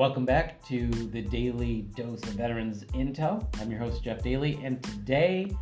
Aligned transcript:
Welcome 0.00 0.24
back 0.24 0.64
to 0.64 0.86
the 0.88 1.20
Daily 1.20 1.82
Dose 1.94 2.22
of 2.22 2.30
Veterans 2.30 2.84
Intel. 2.94 3.44
I'm 3.60 3.70
your 3.70 3.80
host, 3.80 4.02
Jeff 4.02 4.22
Daly, 4.22 4.58
and 4.64 4.82
today 4.82 5.54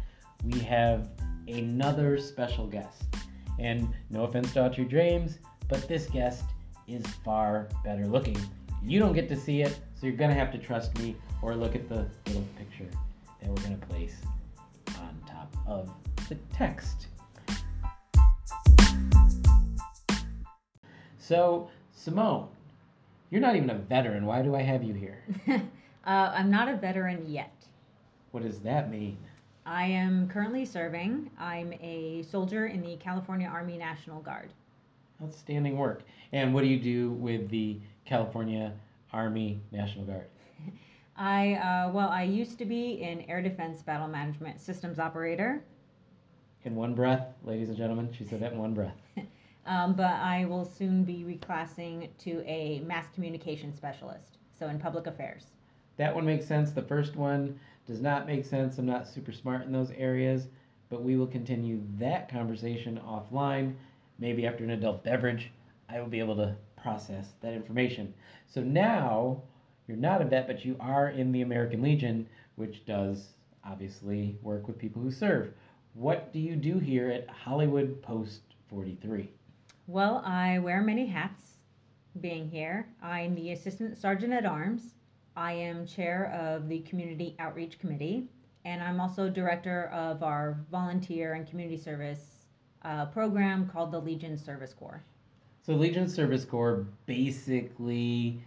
we 0.44 0.60
have 0.60 1.10
another 1.48 2.16
special 2.18 2.68
guest. 2.68 3.02
And 3.58 3.92
no 4.10 4.22
offense 4.22 4.52
to 4.52 4.60
Autry 4.60 4.88
James, 4.88 5.40
but 5.66 5.88
this 5.88 6.06
guest 6.06 6.44
is 6.86 7.04
far 7.24 7.68
better 7.82 8.06
looking. 8.06 8.38
You 8.80 9.00
don't 9.00 9.12
get 9.12 9.28
to 9.30 9.36
see 9.36 9.62
it, 9.62 9.76
so 9.96 10.06
you're 10.06 10.14
gonna 10.14 10.34
have 10.34 10.52
to 10.52 10.58
trust 10.58 10.96
me 11.00 11.16
or 11.42 11.56
look 11.56 11.74
at 11.74 11.88
the 11.88 12.06
little 12.28 12.46
picture 12.56 12.86
that 13.40 13.50
we're 13.50 13.62
gonna 13.62 13.76
place 13.88 14.22
on 15.00 15.20
top 15.26 15.52
of 15.66 15.90
the 16.28 16.36
text. 16.52 17.08
So, 21.18 21.70
Simone, 21.90 22.50
you're 23.30 23.40
not 23.40 23.56
even 23.56 23.70
a 23.70 23.74
veteran. 23.74 24.24
Why 24.26 24.42
do 24.42 24.54
I 24.54 24.62
have 24.62 24.82
you 24.82 24.94
here? 24.94 25.22
uh, 25.48 25.60
I'm 26.34 26.50
not 26.50 26.68
a 26.68 26.76
veteran 26.76 27.24
yet. 27.28 27.52
What 28.30 28.42
does 28.42 28.60
that 28.60 28.90
mean? 28.90 29.18
I 29.66 29.84
am 29.84 30.28
currently 30.28 30.64
serving. 30.64 31.30
I'm 31.38 31.74
a 31.74 32.22
soldier 32.22 32.66
in 32.66 32.82
the 32.82 32.96
California 32.96 33.46
Army 33.46 33.76
National 33.76 34.20
Guard. 34.20 34.50
Outstanding 35.22 35.76
work. 35.76 36.02
And 36.32 36.54
what 36.54 36.62
do 36.62 36.68
you 36.68 36.78
do 36.78 37.10
with 37.12 37.50
the 37.50 37.78
California 38.06 38.72
Army 39.12 39.60
National 39.72 40.04
Guard? 40.04 40.26
I, 41.16 41.54
uh, 41.54 41.90
well, 41.92 42.08
I 42.08 42.22
used 42.22 42.58
to 42.58 42.64
be 42.64 43.02
an 43.02 43.22
air 43.28 43.42
defense 43.42 43.82
battle 43.82 44.08
management 44.08 44.60
systems 44.60 44.98
operator. 44.98 45.62
In 46.64 46.74
one 46.74 46.94
breath, 46.94 47.26
ladies 47.44 47.68
and 47.68 47.76
gentlemen, 47.76 48.08
she 48.16 48.24
said 48.24 48.40
that 48.40 48.52
in 48.52 48.58
one 48.58 48.72
breath. 48.72 48.96
um, 49.68 49.92
but 49.92 50.14
I 50.14 50.46
will 50.46 50.64
soon 50.64 51.04
be 51.04 51.24
reclassing 51.24 52.08
to 52.20 52.42
a 52.46 52.80
mass 52.86 53.06
communication 53.14 53.72
specialist, 53.72 54.38
so 54.58 54.68
in 54.68 54.78
public 54.78 55.06
affairs. 55.06 55.48
That 55.98 56.14
one 56.14 56.24
makes 56.24 56.46
sense. 56.46 56.72
The 56.72 56.82
first 56.82 57.16
one 57.16 57.60
does 57.86 58.00
not 58.00 58.26
make 58.26 58.46
sense. 58.46 58.78
I'm 58.78 58.86
not 58.86 59.06
super 59.06 59.30
smart 59.30 59.66
in 59.66 59.72
those 59.72 59.90
areas, 59.90 60.46
but 60.88 61.02
we 61.02 61.16
will 61.16 61.26
continue 61.26 61.82
that 61.98 62.30
conversation 62.30 62.98
offline. 63.06 63.74
Maybe 64.18 64.46
after 64.46 64.64
an 64.64 64.70
adult 64.70 65.04
beverage, 65.04 65.50
I 65.88 66.00
will 66.00 66.08
be 66.08 66.18
able 66.18 66.36
to 66.36 66.56
process 66.80 67.34
that 67.42 67.52
information. 67.52 68.14
So 68.46 68.62
now 68.62 69.42
you're 69.86 69.98
not 69.98 70.22
a 70.22 70.24
vet, 70.24 70.46
but 70.46 70.64
you 70.64 70.76
are 70.80 71.10
in 71.10 71.30
the 71.30 71.42
American 71.42 71.82
Legion, 71.82 72.26
which 72.56 72.86
does 72.86 73.34
obviously 73.64 74.38
work 74.40 74.66
with 74.66 74.78
people 74.78 75.02
who 75.02 75.10
serve. 75.10 75.52
What 75.92 76.32
do 76.32 76.38
you 76.38 76.56
do 76.56 76.78
here 76.78 77.10
at 77.10 77.28
Hollywood 77.28 78.00
Post 78.00 78.40
43? 78.70 79.30
Well, 79.90 80.20
I 80.22 80.58
wear 80.58 80.82
many 80.82 81.06
hats 81.06 81.42
being 82.20 82.50
here. 82.50 82.90
I'm 83.02 83.34
the 83.34 83.52
Assistant 83.52 83.96
Sergeant 83.96 84.34
at 84.34 84.44
Arms. 84.44 84.92
I 85.34 85.52
am 85.52 85.86
chair 85.86 86.30
of 86.38 86.68
the 86.68 86.80
Community 86.80 87.34
Outreach 87.38 87.78
Committee, 87.78 88.28
and 88.66 88.82
I'm 88.82 89.00
also 89.00 89.30
director 89.30 89.86
of 89.86 90.22
our 90.22 90.58
volunteer 90.70 91.32
and 91.32 91.48
community 91.48 91.78
service 91.78 92.20
uh, 92.82 93.06
program 93.06 93.66
called 93.66 93.90
the 93.90 93.98
Legion 93.98 94.36
Service 94.36 94.74
Corps. 94.74 95.02
So, 95.62 95.72
Legion 95.72 96.06
Service 96.06 96.44
Corps 96.44 96.86
basically 97.06 98.42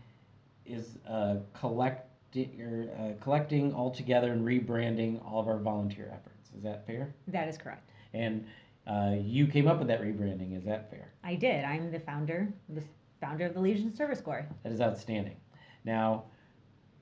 is 0.67 0.99
uh, 1.09 1.37
collecting, 1.59 2.87
uh, 2.99 3.13
collecting 3.19 3.73
all 3.73 3.89
together 3.89 4.31
and 4.31 4.45
rebranding 4.45 5.25
all 5.25 5.39
of 5.39 5.47
our 5.47 5.57
volunteer 5.57 6.11
efforts. 6.13 6.51
Is 6.55 6.61
that 6.61 6.85
fair? 6.85 7.15
That 7.29 7.47
is 7.47 7.57
correct. 7.57 7.89
And 8.13 8.45
uh, 8.87 9.15
you 9.19 9.47
came 9.47 9.67
up 9.67 9.79
with 9.79 9.87
that 9.87 10.01
rebranding. 10.01 10.57
Is 10.57 10.65
that 10.65 10.89
fair? 10.89 11.13
I 11.23 11.35
did. 11.35 11.63
I'm 11.63 11.91
the 11.91 11.99
founder, 11.99 12.53
the 12.69 12.83
founder 13.19 13.45
of 13.45 13.53
the 13.53 13.59
Legion 13.59 13.95
Service 13.95 14.21
Corps. 14.21 14.47
That 14.63 14.71
is 14.71 14.81
outstanding. 14.81 15.37
Now, 15.83 16.25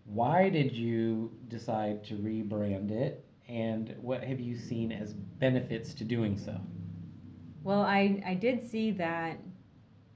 why 0.06 0.50
did 0.50 0.72
you 0.72 1.32
decide 1.48 2.04
to 2.06 2.16
rebrand 2.16 2.92
it, 2.92 3.26
and 3.48 3.96
what 4.02 4.24
have 4.24 4.40
you 4.40 4.56
seen 4.56 4.92
as 4.92 5.14
benefits 5.14 5.94
to 5.96 6.04
doing 6.04 6.38
so? 6.38 6.60
Well, 7.64 7.82
I, 7.82 8.22
I 8.26 8.34
did 8.34 8.68
see 8.68 8.92
that 8.92 9.40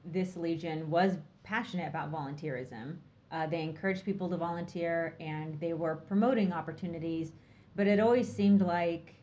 this 0.06 0.35
Legion 0.35 0.90
was 0.90 1.18
passionate 1.44 1.88
about 1.88 2.12
volunteerism. 2.12 2.97
Uh, 3.31 3.47
they 3.47 3.62
encouraged 3.62 4.06
people 4.06 4.30
to 4.30 4.38
volunteer 4.38 5.16
and 5.19 5.59
they 5.59 5.74
were 5.74 5.95
promoting 5.95 6.53
opportunities, 6.53 7.31
but 7.75 7.88
it 7.88 8.00
always 8.00 8.31
seemed 8.31 8.62
like 8.62 9.16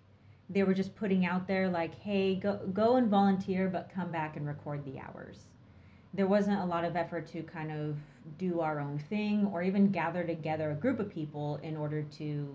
they 0.50 0.64
were 0.64 0.74
just 0.74 0.96
putting 0.96 1.24
out 1.24 1.46
there 1.46 1.68
like, 1.68 1.98
hey, 2.00 2.34
go 2.34 2.60
go 2.74 2.96
and 2.96 3.08
volunteer, 3.08 3.68
but 3.68 3.90
come 3.94 4.10
back 4.10 4.36
and 4.36 4.46
record 4.46 4.84
the 4.84 4.98
hours. 4.98 5.38
There 6.12 6.26
wasn't 6.26 6.60
a 6.60 6.64
lot 6.64 6.84
of 6.84 6.96
effort 6.96 7.28
to 7.28 7.42
kind 7.42 7.70
of 7.70 7.96
do 8.36 8.60
our 8.60 8.80
own 8.80 8.98
thing 8.98 9.48
or 9.52 9.62
even 9.62 9.92
gather 9.92 10.24
together 10.24 10.72
a 10.72 10.74
group 10.74 10.98
of 10.98 11.08
people 11.08 11.60
in 11.62 11.76
order 11.76 12.02
to, 12.02 12.52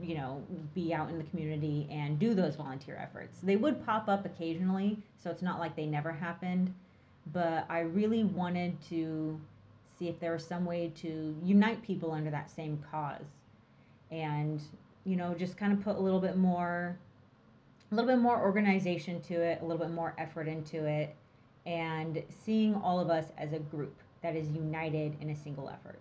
you 0.00 0.14
know, 0.14 0.42
be 0.72 0.94
out 0.94 1.10
in 1.10 1.18
the 1.18 1.24
community 1.24 1.88
and 1.90 2.18
do 2.18 2.32
those 2.32 2.54
volunteer 2.54 2.96
efforts. 2.96 3.38
They 3.42 3.56
would 3.56 3.84
pop 3.84 4.08
up 4.08 4.24
occasionally, 4.24 4.98
so 5.18 5.30
it's 5.30 5.42
not 5.42 5.58
like 5.58 5.74
they 5.74 5.86
never 5.86 6.12
happened, 6.12 6.72
but 7.32 7.66
I 7.68 7.80
really 7.80 8.22
wanted 8.22 8.80
to 8.90 9.40
see 9.98 10.08
if 10.08 10.20
there 10.20 10.32
was 10.32 10.44
some 10.44 10.64
way 10.64 10.92
to 10.96 11.36
unite 11.42 11.82
people 11.82 12.12
under 12.12 12.30
that 12.30 12.50
same 12.50 12.82
cause 12.90 13.26
and 14.10 14.60
you 15.04 15.16
know 15.16 15.34
just 15.34 15.56
kind 15.56 15.72
of 15.72 15.82
put 15.82 15.96
a 15.96 16.00
little 16.00 16.20
bit 16.20 16.36
more 16.36 16.98
a 17.92 17.94
little 17.94 18.10
bit 18.10 18.20
more 18.20 18.40
organization 18.40 19.20
to 19.20 19.34
it, 19.34 19.60
a 19.60 19.64
little 19.64 19.84
bit 19.84 19.94
more 19.94 20.14
effort 20.16 20.48
into 20.48 20.86
it, 20.86 21.14
and 21.66 22.22
seeing 22.44 22.74
all 22.74 22.98
of 22.98 23.10
us 23.10 23.26
as 23.36 23.52
a 23.52 23.58
group 23.58 23.94
that 24.22 24.34
is 24.34 24.50
united 24.50 25.14
in 25.20 25.28
a 25.30 25.36
single 25.36 25.68
effort. 25.68 25.98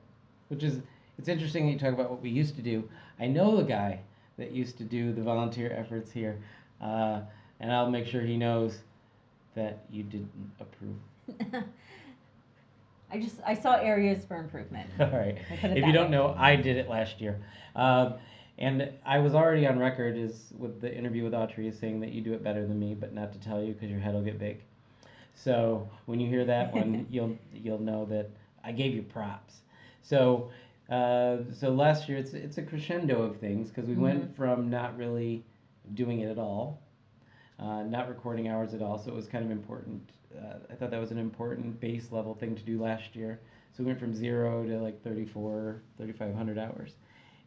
Which 0.47 0.63
is, 0.63 0.79
it's 1.17 1.27
interesting 1.27 1.65
that 1.65 1.73
you 1.73 1.79
talk 1.79 1.93
about 1.93 2.09
what 2.09 2.21
we 2.21 2.29
used 2.29 2.55
to 2.55 2.61
do. 2.61 2.87
I 3.19 3.27
know 3.27 3.57
the 3.57 3.63
guy 3.63 3.99
that 4.37 4.51
used 4.51 4.77
to 4.77 4.85
do 4.85 5.11
the 5.11 5.21
volunteer 5.21 5.71
efforts 5.77 6.11
here, 6.11 6.39
uh, 6.81 7.21
and 7.59 7.71
I'll 7.71 7.89
make 7.89 8.07
sure 8.07 8.21
he 8.21 8.37
knows 8.37 8.79
that 9.55 9.83
you 9.91 10.03
didn't 10.03 10.31
approve. 10.59 10.95
I 13.11 13.19
just 13.19 13.35
I 13.45 13.53
saw 13.53 13.73
areas 13.75 14.23
for 14.25 14.37
improvement. 14.37 14.89
All 14.99 15.09
right. 15.09 15.37
If 15.61 15.85
you 15.85 15.91
don't 15.91 16.09
know, 16.09 16.33
I 16.37 16.55
did 16.55 16.77
it 16.77 16.87
last 16.87 17.19
year. 17.19 17.41
Um, 17.75 18.13
and 18.61 18.91
I 19.03 19.17
was 19.17 19.33
already 19.33 19.65
on 19.65 19.79
record 19.79 20.15
is 20.15 20.53
with 20.55 20.81
the 20.81 20.95
interview 20.95 21.23
with 21.23 21.33
Autry 21.33 21.67
is 21.67 21.79
saying 21.79 21.99
that 22.01 22.11
you 22.11 22.21
do 22.21 22.33
it 22.33 22.43
better 22.43 22.67
than 22.67 22.79
me, 22.79 22.93
but 22.93 23.11
not 23.11 23.33
to 23.33 23.39
tell 23.39 23.59
you 23.59 23.73
because 23.73 23.89
your 23.89 23.99
head 23.99 24.13
will 24.13 24.21
get 24.21 24.37
big. 24.37 24.61
So 25.33 25.89
when 26.05 26.19
you 26.19 26.29
hear 26.29 26.45
that 26.45 26.71
one, 26.71 27.07
you'll 27.09 27.39
you'll 27.51 27.81
know 27.81 28.05
that 28.05 28.29
I 28.63 28.71
gave 28.71 28.93
you 28.93 29.01
props. 29.01 29.61
So 30.03 30.51
uh, 30.91 31.37
so 31.51 31.71
last 31.71 32.07
year 32.07 32.19
it's 32.19 32.33
it's 32.33 32.59
a 32.59 32.61
crescendo 32.61 33.23
of 33.23 33.37
things 33.37 33.69
because 33.69 33.87
we 33.87 33.93
mm-hmm. 33.93 34.03
went 34.03 34.35
from 34.35 34.69
not 34.69 34.95
really 34.95 35.43
doing 35.95 36.19
it 36.19 36.29
at 36.29 36.37
all, 36.37 36.83
uh, 37.57 37.81
not 37.81 38.09
recording 38.09 38.47
hours 38.47 38.75
at 38.75 38.83
all. 38.83 38.99
So 38.99 39.09
it 39.09 39.15
was 39.15 39.25
kind 39.25 39.43
of 39.43 39.49
important. 39.49 40.07
Uh, 40.37 40.59
I 40.69 40.75
thought 40.75 40.91
that 40.91 40.99
was 40.99 41.09
an 41.09 41.17
important 41.17 41.79
base 41.79 42.11
level 42.11 42.35
thing 42.35 42.55
to 42.55 42.61
do 42.61 42.79
last 42.79 43.15
year. 43.15 43.39
So 43.75 43.81
we 43.81 43.87
went 43.87 43.99
from 43.99 44.13
zero 44.13 44.63
to 44.67 44.77
like 44.77 45.01
34, 45.01 45.81
3,500 45.97 46.59
hours 46.59 46.93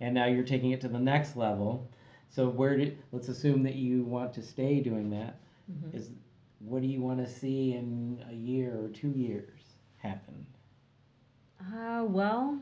and 0.04 0.14
now 0.14 0.26
you're 0.26 0.44
taking 0.44 0.72
it 0.72 0.82
to 0.82 0.88
the 0.88 0.98
next 0.98 1.34
level. 1.34 1.90
So 2.28 2.48
where 2.48 2.76
do 2.76 2.94
let's 3.10 3.28
assume 3.28 3.62
that 3.62 3.74
you 3.74 4.04
want 4.04 4.34
to 4.34 4.42
stay 4.42 4.80
doing 4.80 5.08
that. 5.10 5.40
Mm-hmm. 5.70 5.96
Is 5.96 6.10
what 6.58 6.82
do 6.82 6.88
you 6.88 7.00
want 7.00 7.24
to 7.24 7.30
see 7.30 7.72
in 7.72 8.22
a 8.30 8.34
year 8.34 8.78
or 8.82 8.88
two 8.88 9.10
years 9.10 9.60
happen? 9.96 10.46
Uh, 11.60 12.04
well, 12.04 12.60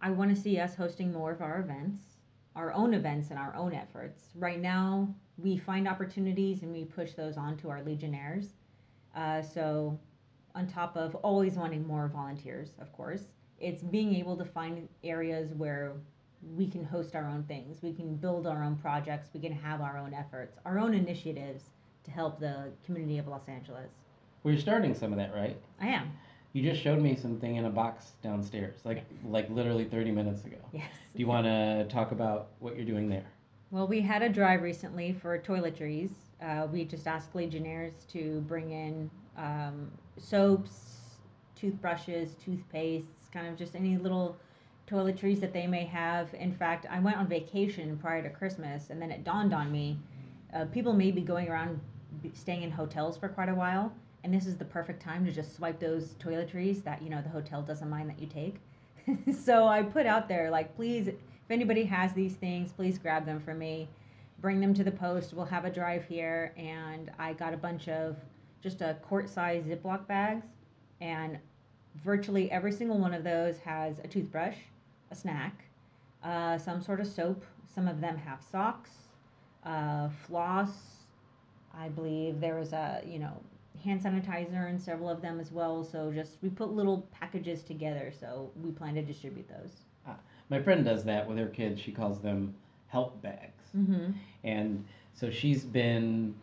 I 0.00 0.10
want 0.10 0.34
to 0.34 0.40
see 0.40 0.58
us 0.58 0.76
hosting 0.76 1.12
more 1.12 1.32
of 1.32 1.42
our 1.42 1.58
events, 1.58 2.00
our 2.54 2.72
own 2.72 2.94
events 2.94 3.30
and 3.30 3.38
our 3.38 3.54
own 3.56 3.74
efforts. 3.74 4.20
Right 4.36 4.60
now, 4.60 5.12
we 5.36 5.56
find 5.56 5.88
opportunities 5.88 6.62
and 6.62 6.72
we 6.72 6.84
push 6.84 7.14
those 7.14 7.36
on 7.36 7.56
to 7.58 7.70
our 7.70 7.82
Legionnaires. 7.82 8.48
Uh, 9.16 9.42
so, 9.42 9.98
on 10.54 10.66
top 10.68 10.96
of 10.96 11.14
always 11.16 11.54
wanting 11.54 11.86
more 11.86 12.08
volunteers, 12.08 12.70
of 12.80 12.92
course, 12.92 13.22
it's 13.58 13.82
being 13.82 14.14
able 14.14 14.36
to 14.36 14.44
find 14.44 14.88
areas 15.02 15.54
where 15.54 15.94
we 16.56 16.66
can 16.66 16.84
host 16.84 17.14
our 17.14 17.26
own 17.26 17.44
things, 17.44 17.82
we 17.82 17.92
can 17.92 18.16
build 18.16 18.46
our 18.46 18.62
own 18.62 18.76
projects, 18.76 19.28
we 19.32 19.40
can 19.40 19.52
have 19.52 19.80
our 19.80 19.96
own 19.96 20.12
efforts, 20.12 20.58
our 20.64 20.78
own 20.78 20.94
initiatives 20.94 21.64
to 22.04 22.10
help 22.10 22.40
the 22.40 22.70
community 22.84 23.18
of 23.18 23.28
Los 23.28 23.48
Angeles. 23.48 23.90
Well, 24.42 24.52
you're 24.52 24.60
starting 24.60 24.94
some 24.94 25.12
of 25.12 25.18
that, 25.18 25.34
right? 25.34 25.56
I 25.80 25.88
am. 25.88 26.12
You 26.52 26.62
just 26.62 26.82
showed 26.82 27.00
me 27.00 27.16
something 27.16 27.56
in 27.56 27.64
a 27.64 27.70
box 27.70 28.12
downstairs, 28.22 28.80
like 28.84 29.04
like 29.24 29.48
literally 29.50 29.84
30 29.84 30.10
minutes 30.10 30.44
ago. 30.44 30.58
Yes. 30.72 30.90
Do 31.14 31.20
you 31.20 31.26
want 31.26 31.46
to 31.46 31.86
talk 31.88 32.12
about 32.12 32.48
what 32.58 32.76
you're 32.76 32.84
doing 32.84 33.08
there? 33.08 33.24
Well, 33.70 33.86
we 33.86 34.02
had 34.02 34.22
a 34.22 34.28
drive 34.28 34.62
recently 34.62 35.12
for 35.12 35.38
toiletries. 35.38 36.10
Uh, 36.42 36.66
we 36.70 36.84
just 36.84 37.06
asked 37.06 37.34
Legionnaires 37.34 38.04
to 38.12 38.44
bring 38.46 38.70
in 38.72 39.10
um, 39.38 39.90
soaps, 40.18 41.20
toothbrushes, 41.56 42.36
toothpastes, 42.44 43.30
kind 43.32 43.46
of 43.46 43.56
just 43.56 43.74
any 43.74 43.96
little 43.96 44.36
toiletries 44.88 45.40
that 45.40 45.52
they 45.52 45.66
may 45.66 45.84
have. 45.84 46.32
In 46.34 46.52
fact, 46.52 46.86
I 46.90 46.98
went 46.98 47.16
on 47.16 47.26
vacation 47.26 47.96
prior 47.98 48.22
to 48.22 48.30
Christmas, 48.30 48.90
and 48.90 49.00
then 49.00 49.10
it 49.10 49.24
dawned 49.24 49.54
on 49.54 49.70
me 49.70 49.98
uh, 50.54 50.66
people 50.66 50.92
may 50.92 51.10
be 51.10 51.22
going 51.22 51.48
around 51.48 51.80
staying 52.34 52.62
in 52.62 52.70
hotels 52.70 53.16
for 53.16 53.28
quite 53.28 53.48
a 53.48 53.54
while, 53.54 53.92
and 54.22 54.32
this 54.32 54.46
is 54.46 54.56
the 54.56 54.64
perfect 54.64 55.02
time 55.02 55.24
to 55.24 55.32
just 55.32 55.56
swipe 55.56 55.80
those 55.80 56.14
toiletries 56.14 56.84
that 56.84 57.02
you 57.02 57.08
know 57.08 57.22
the 57.22 57.28
hotel 57.28 57.62
doesn't 57.62 57.88
mind 57.88 58.10
that 58.10 58.20
you 58.20 58.26
take. 58.26 58.56
so 59.44 59.66
I 59.66 59.82
put 59.82 60.06
out 60.06 60.28
there, 60.28 60.50
like, 60.50 60.76
please, 60.76 61.08
if 61.08 61.16
anybody 61.50 61.84
has 61.84 62.12
these 62.12 62.34
things, 62.34 62.72
please 62.72 62.98
grab 62.98 63.26
them 63.26 63.40
for 63.40 63.54
me. 63.54 63.88
Bring 64.40 64.60
them 64.60 64.74
to 64.74 64.84
the 64.84 64.92
post. 64.92 65.32
We'll 65.34 65.44
have 65.46 65.64
a 65.64 65.70
drive 65.70 66.04
here. 66.04 66.52
And 66.56 67.10
I 67.18 67.32
got 67.32 67.54
a 67.54 67.56
bunch 67.56 67.88
of 67.88 68.16
just 68.60 68.80
a 68.80 68.96
quart 69.02 69.28
size 69.28 69.64
Ziploc 69.64 70.06
bags. 70.06 70.46
And 71.00 71.38
virtually 71.96 72.50
every 72.50 72.72
single 72.72 72.98
one 72.98 73.14
of 73.14 73.24
those 73.24 73.58
has 73.58 73.98
a 73.98 74.08
toothbrush, 74.08 74.56
a 75.12 75.14
snack, 75.14 75.64
uh, 76.24 76.58
some 76.58 76.80
sort 76.82 77.00
of 77.00 77.06
soap. 77.06 77.44
Some 77.74 77.86
of 77.88 78.00
them 78.00 78.16
have 78.18 78.42
socks, 78.42 78.90
uh, 79.64 80.08
floss. 80.26 81.04
I 81.74 81.88
believe 81.88 82.40
there 82.40 82.56
was 82.56 82.72
a, 82.72 83.02
you 83.06 83.18
know, 83.18 83.40
hand 83.82 84.02
sanitizer 84.02 84.68
in 84.68 84.78
several 84.78 85.08
of 85.08 85.22
them 85.22 85.40
as 85.40 85.50
well. 85.52 85.82
So 85.84 86.12
just 86.12 86.38
we 86.42 86.50
put 86.50 86.72
little 86.72 87.06
packages 87.18 87.62
together. 87.62 88.12
So 88.18 88.50
we 88.62 88.72
plan 88.72 88.94
to 88.96 89.02
distribute 89.02 89.48
those. 89.48 89.72
My 90.50 90.60
friend 90.60 90.84
does 90.84 91.04
that 91.04 91.26
with 91.26 91.38
her 91.38 91.46
kids. 91.46 91.80
She 91.80 91.92
calls 91.92 92.20
them 92.20 92.54
help 92.88 93.22
bags, 93.22 93.64
Mm-hmm. 93.74 94.10
and 94.44 94.84
so 95.14 95.30
she's 95.30 95.64
been 95.64 96.34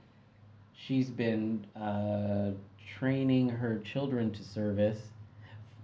she's 0.73 1.11
been 1.11 1.63
uh, 1.75 2.51
training 2.97 3.49
her 3.49 3.77
children 3.85 4.31
to 4.31 4.43
service. 4.43 4.99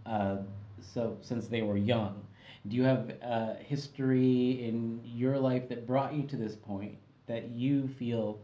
Uh, 0.08 0.38
so 0.82 1.18
since 1.22 1.46
they 1.48 1.62
were 1.62 1.78
young, 1.78 2.20
do 2.68 2.76
you 2.76 2.84
have 2.84 3.10
a 3.22 3.58
history 3.60 4.64
in 4.64 5.02
your 5.04 5.38
life 5.38 5.70
that 5.70 5.86
brought 5.86 6.14
you 6.14 6.24
to 6.24 6.36
this 6.36 6.56
point 6.56 6.98
that 7.28 7.50
you 7.50 7.88
feel 7.88 8.42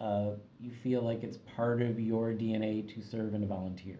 uh, 0.00 0.30
you 0.58 0.70
feel 0.70 1.02
like 1.02 1.22
it's 1.22 1.38
part 1.56 1.80
of 1.80 2.00
your 2.00 2.32
DNA 2.32 2.92
to 2.92 3.00
serve 3.00 3.34
and 3.34 3.46
volunteer? 3.46 3.98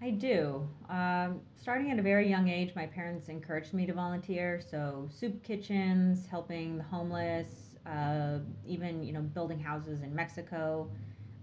I 0.00 0.10
do. 0.10 0.66
Um, 0.88 1.40
starting 1.60 1.90
at 1.90 1.98
a 1.98 2.02
very 2.02 2.28
young 2.28 2.48
age, 2.48 2.72
my 2.74 2.86
parents 2.86 3.28
encouraged 3.28 3.74
me 3.74 3.84
to 3.86 3.92
volunteer. 3.92 4.60
So 4.60 5.08
soup 5.10 5.42
kitchens, 5.42 6.26
helping 6.26 6.78
the 6.78 6.84
homeless, 6.84 7.76
uh, 7.84 8.38
even 8.66 9.02
you 9.02 9.12
know 9.12 9.20
building 9.20 9.60
houses 9.60 10.02
in 10.02 10.14
Mexico, 10.14 10.90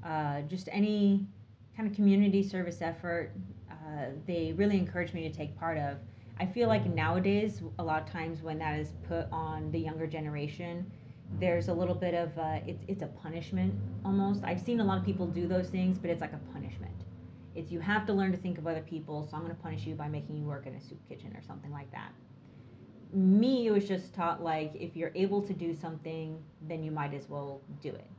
uh, 0.03 0.41
just 0.41 0.69
any 0.71 1.27
kind 1.75 1.87
of 1.87 1.95
community 1.95 2.41
service 2.41 2.81
effort. 2.81 3.33
Uh, 3.69 4.07
they 4.25 4.53
really 4.53 4.77
encouraged 4.77 5.13
me 5.13 5.29
to 5.29 5.35
take 5.35 5.57
part 5.59 5.77
of. 5.77 5.97
I 6.37 6.45
feel 6.45 6.67
like 6.67 6.85
nowadays, 6.85 7.61
a 7.79 7.83
lot 7.83 8.01
of 8.01 8.09
times 8.09 8.41
when 8.41 8.59
that 8.59 8.77
is 8.77 8.91
put 9.07 9.27
on 9.31 9.71
the 9.71 9.79
younger 9.79 10.05
generation, 10.05 10.91
there's 11.39 11.69
a 11.69 11.73
little 11.73 11.95
bit 11.95 12.13
of 12.13 12.37
uh, 12.37 12.59
it's 12.67 12.83
it's 12.87 13.01
a 13.01 13.07
punishment 13.07 13.73
almost. 14.03 14.43
I've 14.43 14.59
seen 14.59 14.79
a 14.79 14.83
lot 14.83 14.97
of 14.97 15.05
people 15.05 15.27
do 15.27 15.47
those 15.47 15.69
things, 15.69 15.97
but 15.97 16.09
it's 16.09 16.21
like 16.21 16.33
a 16.33 16.51
punishment. 16.51 16.93
It's 17.55 17.71
you 17.71 17.79
have 17.79 18.05
to 18.07 18.13
learn 18.13 18.31
to 18.31 18.37
think 18.37 18.57
of 18.57 18.67
other 18.67 18.81
people, 18.81 19.23
so 19.23 19.37
I'm 19.37 19.43
going 19.43 19.55
to 19.55 19.61
punish 19.61 19.85
you 19.85 19.95
by 19.95 20.09
making 20.09 20.35
you 20.37 20.43
work 20.43 20.67
in 20.67 20.75
a 20.75 20.81
soup 20.81 20.99
kitchen 21.07 21.33
or 21.35 21.41
something 21.41 21.71
like 21.71 21.89
that. 21.91 22.11
Me, 23.13 23.67
it 23.67 23.71
was 23.71 23.87
just 23.87 24.13
taught 24.13 24.43
like 24.43 24.73
if 24.75 24.95
you're 24.95 25.13
able 25.15 25.41
to 25.41 25.53
do 25.53 25.73
something, 25.73 26.37
then 26.67 26.83
you 26.83 26.91
might 26.91 27.13
as 27.13 27.29
well 27.29 27.61
do 27.81 27.89
it. 27.89 28.09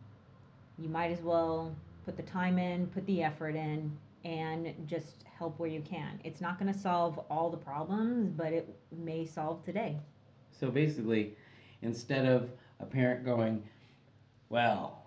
You 0.78 0.88
might 0.88 1.10
as 1.10 1.20
well 1.20 1.76
put 2.06 2.16
the 2.16 2.22
time 2.22 2.58
in, 2.58 2.86
put 2.86 3.04
the 3.06 3.22
effort 3.22 3.56
in, 3.56 3.96
and 4.26 4.74
just 4.88 5.24
help 5.38 5.58
where 5.60 5.68
you 5.68 5.80
can. 5.80 6.20
It's 6.24 6.40
not 6.40 6.58
going 6.58 6.72
to 6.72 6.78
solve 6.78 7.18
all 7.30 7.48
the 7.48 7.56
problems, 7.56 8.28
but 8.28 8.52
it 8.52 8.76
may 8.90 9.24
solve 9.24 9.64
today. 9.64 9.96
So 10.50 10.68
basically, 10.68 11.34
instead 11.82 12.26
of 12.26 12.50
a 12.80 12.86
parent 12.86 13.24
going, 13.24 13.62
"Well, 14.48 15.04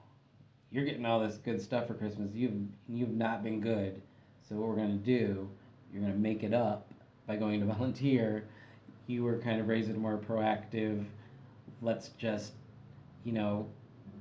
you're 0.71 0.86
getting 0.86 1.06
all 1.06 1.19
this 1.19 1.36
good 1.38 1.62
stuff 1.62 1.88
for 1.88 1.95
Christmas. 1.95 2.33
You've 2.33 2.54
you've 2.88 3.12
not 3.12 3.44
been 3.44 3.60
good. 3.60 4.01
So 4.48 4.56
what 4.56 4.69
we're 4.69 4.75
going 4.75 4.98
to 4.98 5.06
do, 5.06 5.50
you're 5.92 6.01
going 6.01 6.13
to 6.13 6.19
make 6.19 6.44
it 6.44 6.54
up 6.54 6.94
by 7.27 7.36
going 7.36 7.60
to 7.60 7.66
volunteer." 7.74 8.45
You 9.07 9.24
were 9.24 9.39
kind 9.39 9.60
of 9.60 9.68
raised 9.68 9.89
a 9.89 9.94
more 9.95 10.19
proactive. 10.19 11.04
Let's 11.81 12.10
just, 12.10 12.54
you 13.24 13.31
know, 13.31 13.68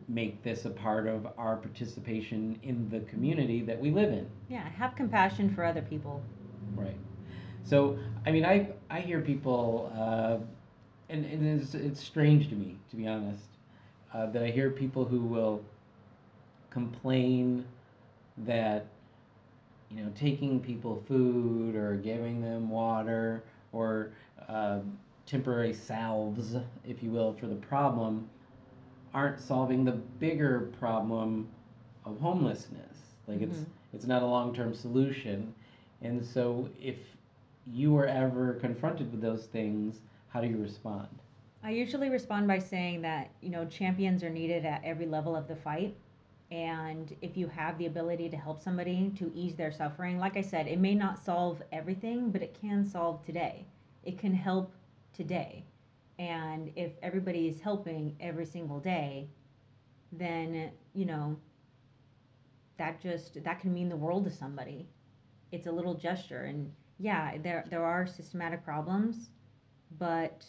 make 0.08 0.42
this 0.42 0.64
a 0.64 0.70
part 0.70 1.06
of 1.06 1.26
our 1.36 1.56
participation 1.56 2.58
in 2.62 2.88
the 2.88 3.00
community 3.00 3.60
that 3.62 3.78
we 3.78 3.90
live 3.90 4.10
in. 4.10 4.26
Yeah, 4.48 4.66
have 4.68 4.96
compassion 4.96 5.54
for 5.54 5.64
other 5.64 5.82
people. 5.82 6.22
Right. 6.74 6.96
So, 7.62 7.98
I 8.24 8.30
mean, 8.30 8.44
I 8.44 8.70
I 8.88 9.00
hear 9.00 9.20
people, 9.20 9.92
uh, 9.94 10.38
and, 11.10 11.24
and 11.26 11.60
it's, 11.60 11.74
it's 11.74 12.00
strange 12.00 12.48
to 12.48 12.54
me, 12.54 12.76
to 12.90 12.96
be 12.96 13.06
honest, 13.06 13.44
uh, 14.14 14.26
that 14.26 14.42
I 14.42 14.50
hear 14.50 14.70
people 14.70 15.04
who 15.04 15.20
will 15.20 15.62
complain 16.70 17.66
that, 18.38 18.86
you 19.90 20.02
know, 20.02 20.10
taking 20.14 20.60
people 20.60 21.02
food 21.06 21.76
or 21.76 21.96
giving 21.96 22.40
them 22.40 22.70
water 22.70 23.42
or 23.72 24.12
uh, 24.48 24.78
temporary 25.26 25.74
salves, 25.74 26.56
if 26.86 27.02
you 27.02 27.10
will, 27.10 27.34
for 27.34 27.46
the 27.46 27.56
problem 27.56 28.30
aren't 29.14 29.40
solving 29.40 29.84
the 29.84 29.92
bigger 29.92 30.70
problem 30.78 31.48
of 32.04 32.20
homelessness. 32.20 33.14
Like 33.26 33.40
it's 33.42 33.58
Mhm. 33.60 33.66
it's 33.92 34.06
not 34.06 34.22
a 34.22 34.26
long 34.26 34.54
term 34.54 34.74
solution. 34.74 35.54
And 36.02 36.24
so 36.24 36.68
if 36.80 37.16
you 37.66 37.92
were 37.92 38.06
ever 38.06 38.54
confronted 38.54 39.10
with 39.10 39.20
those 39.20 39.46
things, 39.46 40.00
how 40.28 40.40
do 40.40 40.46
you 40.48 40.56
respond? 40.58 41.08
I 41.62 41.70
usually 41.70 42.08
respond 42.08 42.46
by 42.46 42.58
saying 42.58 43.02
that, 43.02 43.30
you 43.40 43.50
know, 43.50 43.64
champions 43.66 44.22
are 44.22 44.30
needed 44.30 44.64
at 44.64 44.84
every 44.84 45.06
level 45.06 45.34
of 45.34 45.48
the 45.48 45.56
fight. 45.56 45.96
And 46.50 47.14
if 47.20 47.36
you 47.36 47.48
have 47.48 47.76
the 47.76 47.86
ability 47.86 48.30
to 48.30 48.36
help 48.36 48.58
somebody 48.60 49.10
to 49.16 49.30
ease 49.34 49.56
their 49.56 49.72
suffering, 49.72 50.18
like 50.18 50.36
I 50.36 50.40
said, 50.40 50.66
it 50.66 50.78
may 50.78 50.94
not 50.94 51.18
solve 51.18 51.62
everything, 51.72 52.30
but 52.30 52.42
it 52.42 52.54
can 52.58 52.84
solve 52.84 53.22
today. 53.22 53.66
It 54.04 54.16
can 54.18 54.32
help 54.34 54.72
today. 55.12 55.64
And 56.18 56.72
if 56.74 56.92
everybody 57.02 57.48
is 57.48 57.60
helping 57.60 58.16
every 58.20 58.46
single 58.46 58.80
day, 58.80 59.28
then, 60.10 60.72
you 60.94 61.04
know, 61.04 61.36
that 62.78 63.00
just 63.00 63.42
that 63.44 63.60
can 63.60 63.74
mean 63.74 63.88
the 63.88 63.96
world 63.96 64.24
to 64.24 64.30
somebody. 64.30 64.88
It's 65.52 65.66
a 65.66 65.72
little 65.72 65.94
gesture 65.94 66.44
and 66.44 66.72
yeah, 66.98 67.36
there 67.38 67.64
there 67.70 67.84
are 67.84 68.06
systematic 68.06 68.64
problems, 68.64 69.30
but 69.98 70.44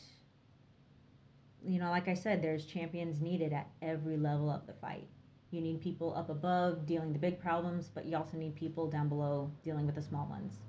you 1.63 1.79
know, 1.79 1.89
like 1.89 2.07
I 2.07 2.13
said, 2.13 2.41
there's 2.41 2.65
champions 2.65 3.19
needed 3.19 3.51
at 3.51 3.67
every 3.81 4.17
level 4.17 4.49
of 4.49 4.65
the 4.65 4.73
fight. 4.73 5.07
You 5.51 5.61
need 5.61 5.81
people 5.81 6.15
up 6.15 6.29
above 6.29 6.85
dealing 6.85 7.11
the 7.11 7.19
big 7.19 7.39
problems, 7.39 7.89
but 7.93 8.05
you 8.05 8.15
also 8.15 8.37
need 8.37 8.55
people 8.55 8.87
down 8.87 9.09
below 9.09 9.51
dealing 9.63 9.85
with 9.85 9.95
the 9.95 10.01
small 10.01 10.27
ones. 10.27 10.59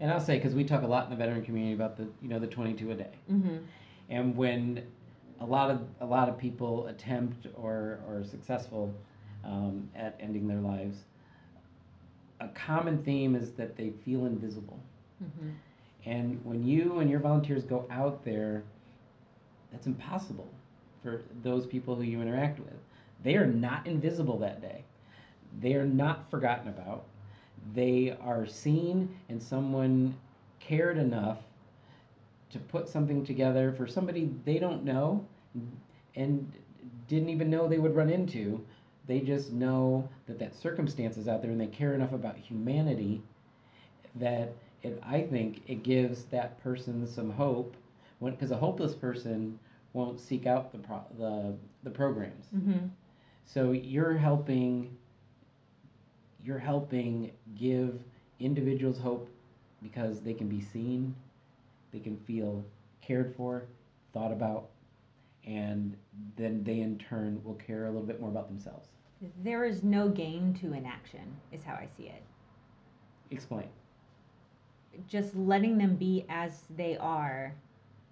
And 0.00 0.10
I'll 0.10 0.20
say 0.20 0.36
because 0.36 0.54
we 0.54 0.64
talk 0.64 0.82
a 0.82 0.86
lot 0.86 1.04
in 1.04 1.10
the 1.10 1.16
veteran 1.16 1.42
community 1.44 1.74
about 1.74 1.96
the 1.96 2.08
you 2.22 2.28
know 2.28 2.38
the 2.38 2.46
22 2.46 2.90
a 2.90 2.94
day, 2.94 3.10
Mm-hmm. 3.30 3.56
And 4.08 4.36
when 4.36 4.82
a 5.40 5.44
lot 5.44 5.70
of 5.70 5.80
a 6.00 6.06
lot 6.06 6.28
of 6.28 6.38
people 6.38 6.86
attempt 6.86 7.46
or 7.54 8.00
or 8.06 8.18
are 8.18 8.24
successful 8.24 8.94
um, 9.44 9.88
at 9.94 10.16
ending 10.20 10.48
their 10.48 10.60
lives, 10.60 11.04
a 12.40 12.48
common 12.48 13.02
theme 13.02 13.34
is 13.34 13.52
that 13.52 13.76
they 13.76 13.90
feel 13.90 14.26
invisible. 14.26 14.80
Mm-hmm. 15.22 15.50
And 16.04 16.40
when 16.44 16.64
you 16.64 16.98
and 17.00 17.10
your 17.10 17.20
volunteers 17.20 17.64
go 17.64 17.86
out 17.90 18.24
there, 18.24 18.62
that's 19.70 19.86
impossible 19.86 20.48
for 21.02 21.22
those 21.42 21.66
people 21.66 21.94
who 21.94 22.02
you 22.02 22.22
interact 22.22 22.58
with. 22.58 22.74
They 23.22 23.36
are 23.36 23.46
not 23.46 23.86
invisible 23.86 24.38
that 24.38 24.60
day. 24.60 24.84
They 25.60 25.74
are 25.74 25.86
not 25.86 26.30
forgotten 26.30 26.68
about. 26.68 27.04
They 27.74 28.16
are 28.22 28.46
seen, 28.46 29.16
and 29.28 29.42
someone 29.42 30.16
cared 30.60 30.98
enough 30.98 31.38
to 32.50 32.58
put 32.58 32.88
something 32.88 33.24
together 33.24 33.72
for 33.72 33.86
somebody 33.86 34.30
they 34.44 34.58
don't 34.58 34.84
know 34.84 35.26
and 36.14 36.52
didn't 37.06 37.28
even 37.28 37.50
know 37.50 37.68
they 37.68 37.78
would 37.78 37.96
run 37.96 38.10
into. 38.10 38.64
They 39.06 39.20
just 39.20 39.52
know 39.52 40.08
that 40.26 40.38
that 40.38 40.54
circumstance 40.54 41.16
is 41.16 41.28
out 41.28 41.42
there 41.42 41.50
and 41.50 41.60
they 41.60 41.66
care 41.66 41.94
enough 41.94 42.12
about 42.12 42.36
humanity 42.36 43.22
that 44.14 44.52
it, 44.82 45.02
I 45.06 45.22
think 45.22 45.62
it 45.66 45.82
gives 45.82 46.24
that 46.26 46.62
person 46.62 47.06
some 47.06 47.30
hope 47.30 47.76
because 48.20 48.50
a 48.50 48.56
hopeless 48.56 48.94
person 48.94 49.58
won't 49.92 50.20
seek 50.20 50.46
out 50.46 50.72
the 50.72 50.78
pro, 50.78 51.02
the 51.18 51.54
the 51.84 51.90
programs. 51.90 52.46
Mm-hmm. 52.54 52.86
So 53.44 53.72
you're 53.72 54.16
helping 54.16 54.96
you're 56.44 56.58
helping 56.58 57.32
give 57.56 58.02
individuals 58.40 58.98
hope 58.98 59.28
because 59.82 60.20
they 60.20 60.34
can 60.34 60.48
be 60.48 60.60
seen, 60.60 61.14
they 61.92 62.00
can 62.00 62.16
feel 62.16 62.64
cared 63.00 63.34
for, 63.36 63.66
thought 64.12 64.32
about, 64.32 64.68
and 65.46 65.96
then 66.36 66.62
they 66.64 66.80
in 66.80 66.98
turn 66.98 67.40
will 67.44 67.54
care 67.54 67.84
a 67.86 67.90
little 67.90 68.06
bit 68.06 68.20
more 68.20 68.30
about 68.30 68.48
themselves. 68.48 68.88
There 69.42 69.64
is 69.64 69.82
no 69.82 70.08
gain 70.08 70.54
to 70.60 70.72
inaction, 70.72 71.36
is 71.52 71.64
how 71.64 71.74
I 71.74 71.88
see 71.96 72.04
it. 72.04 72.22
Explain. 73.30 73.68
Just 75.06 75.34
letting 75.36 75.78
them 75.78 75.96
be 75.96 76.24
as 76.28 76.62
they 76.76 76.96
are 76.98 77.54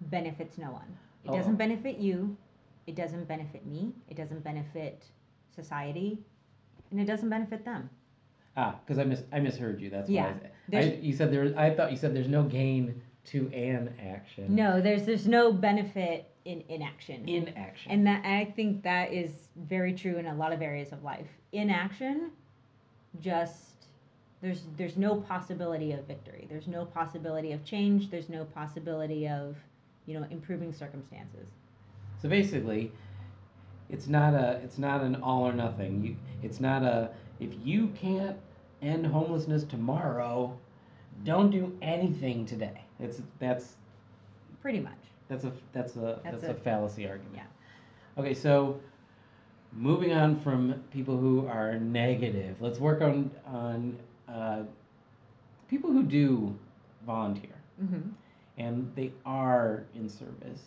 benefits 0.01 0.57
no 0.57 0.71
one. 0.71 0.97
It 1.23 1.29
Oh. 1.29 1.35
doesn't 1.37 1.55
benefit 1.55 1.97
you, 1.97 2.37
it 2.85 2.95
doesn't 2.95 3.25
benefit 3.27 3.65
me, 3.65 3.93
it 4.09 4.15
doesn't 4.15 4.43
benefit 4.43 5.05
society, 5.53 6.19
and 6.91 6.99
it 6.99 7.05
doesn't 7.05 7.29
benefit 7.29 7.65
them. 7.65 7.89
Ah, 8.55 8.79
because 8.83 8.97
I 8.97 9.03
mis 9.03 9.23
I 9.31 9.39
misheard 9.39 9.79
you. 9.81 9.89
That's 9.89 10.09
Yeah, 10.09 10.27
what 10.33 10.35
I 10.35 10.81
said. 10.81 10.93
I, 10.93 10.97
you 11.01 11.13
said 11.13 11.31
there. 11.31 11.53
I 11.59 11.69
thought 11.75 11.91
you 11.91 11.97
said 11.97 12.15
there's 12.15 12.27
no 12.27 12.43
gain 12.43 13.01
to 13.27 13.51
an 13.53 13.93
action. 14.01 14.55
No, 14.55 14.81
there's 14.81 15.05
there's 15.05 15.27
no 15.27 15.51
benefit 15.51 16.29
in 16.45 16.63
inaction. 16.69 17.27
Inaction. 17.27 17.91
And 17.91 18.07
that 18.07 18.25
I 18.25 18.45
think 18.55 18.83
that 18.83 19.11
is 19.13 19.31
very 19.55 19.93
true 19.93 20.17
in 20.17 20.25
a 20.25 20.33
lot 20.33 20.53
of 20.53 20.61
areas 20.61 20.91
of 20.91 21.03
life. 21.03 21.27
Inaction, 21.51 22.31
just 23.19 23.87
there's 24.41 24.63
there's 24.77 24.97
no 24.97 25.15
possibility 25.15 25.91
of 25.91 26.05
victory. 26.05 26.47
There's 26.49 26.67
no 26.67 26.85
possibility 26.85 27.51
of 27.51 27.65
change. 27.65 28.09
There's 28.09 28.29
no 28.29 28.45
possibility 28.45 29.27
of, 29.27 29.57
you 30.05 30.17
know, 30.19 30.25
improving 30.29 30.71
circumstances. 30.71 31.47
So 32.21 32.29
basically, 32.29 32.93
it's 33.89 34.07
not 34.07 34.33
a 34.33 34.61
it's 34.63 34.77
not 34.77 35.01
an 35.01 35.15
all 35.15 35.43
or 35.43 35.53
nothing. 35.53 36.01
You 36.01 36.15
it's 36.41 36.61
not 36.61 36.83
a 36.83 37.09
if 37.41 37.51
you 37.63 37.89
can't 37.89 38.37
end 38.81 39.07
homelessness 39.07 39.65
tomorrow, 39.65 40.57
don't 41.25 41.51
do 41.51 41.77
anything 41.81 42.45
today. 42.45 42.86
It's 42.99 43.21
that's 43.39 43.75
Pretty 44.61 44.79
much. 44.79 44.93
that's 45.29 45.43
a 45.45 45.51
that's 45.73 45.95
a 45.95 46.19
that's, 46.23 46.41
That's 46.41 46.43
a, 46.43 46.51
a- 46.51 46.53
fallacy 46.55 47.07
argument. 47.07 47.35
yeah. 47.35 47.43
Okay, 48.21 48.33
so 48.33 48.79
moving 49.71 50.11
on 50.13 50.35
from 50.39 50.83
people 50.91 51.17
who 51.17 51.45
are 51.47 51.77
negative, 51.79 52.61
let's 52.61 52.79
work 52.79 53.01
on 53.01 53.29
on 53.45 53.97
uh, 54.27 54.63
people 55.69 55.91
who 55.91 56.03
do 56.03 56.57
volunteer 57.05 57.51
hmm 57.79 57.99
and 58.57 58.91
they 58.95 59.11
are 59.23 59.83
in 59.93 60.09
service. 60.09 60.61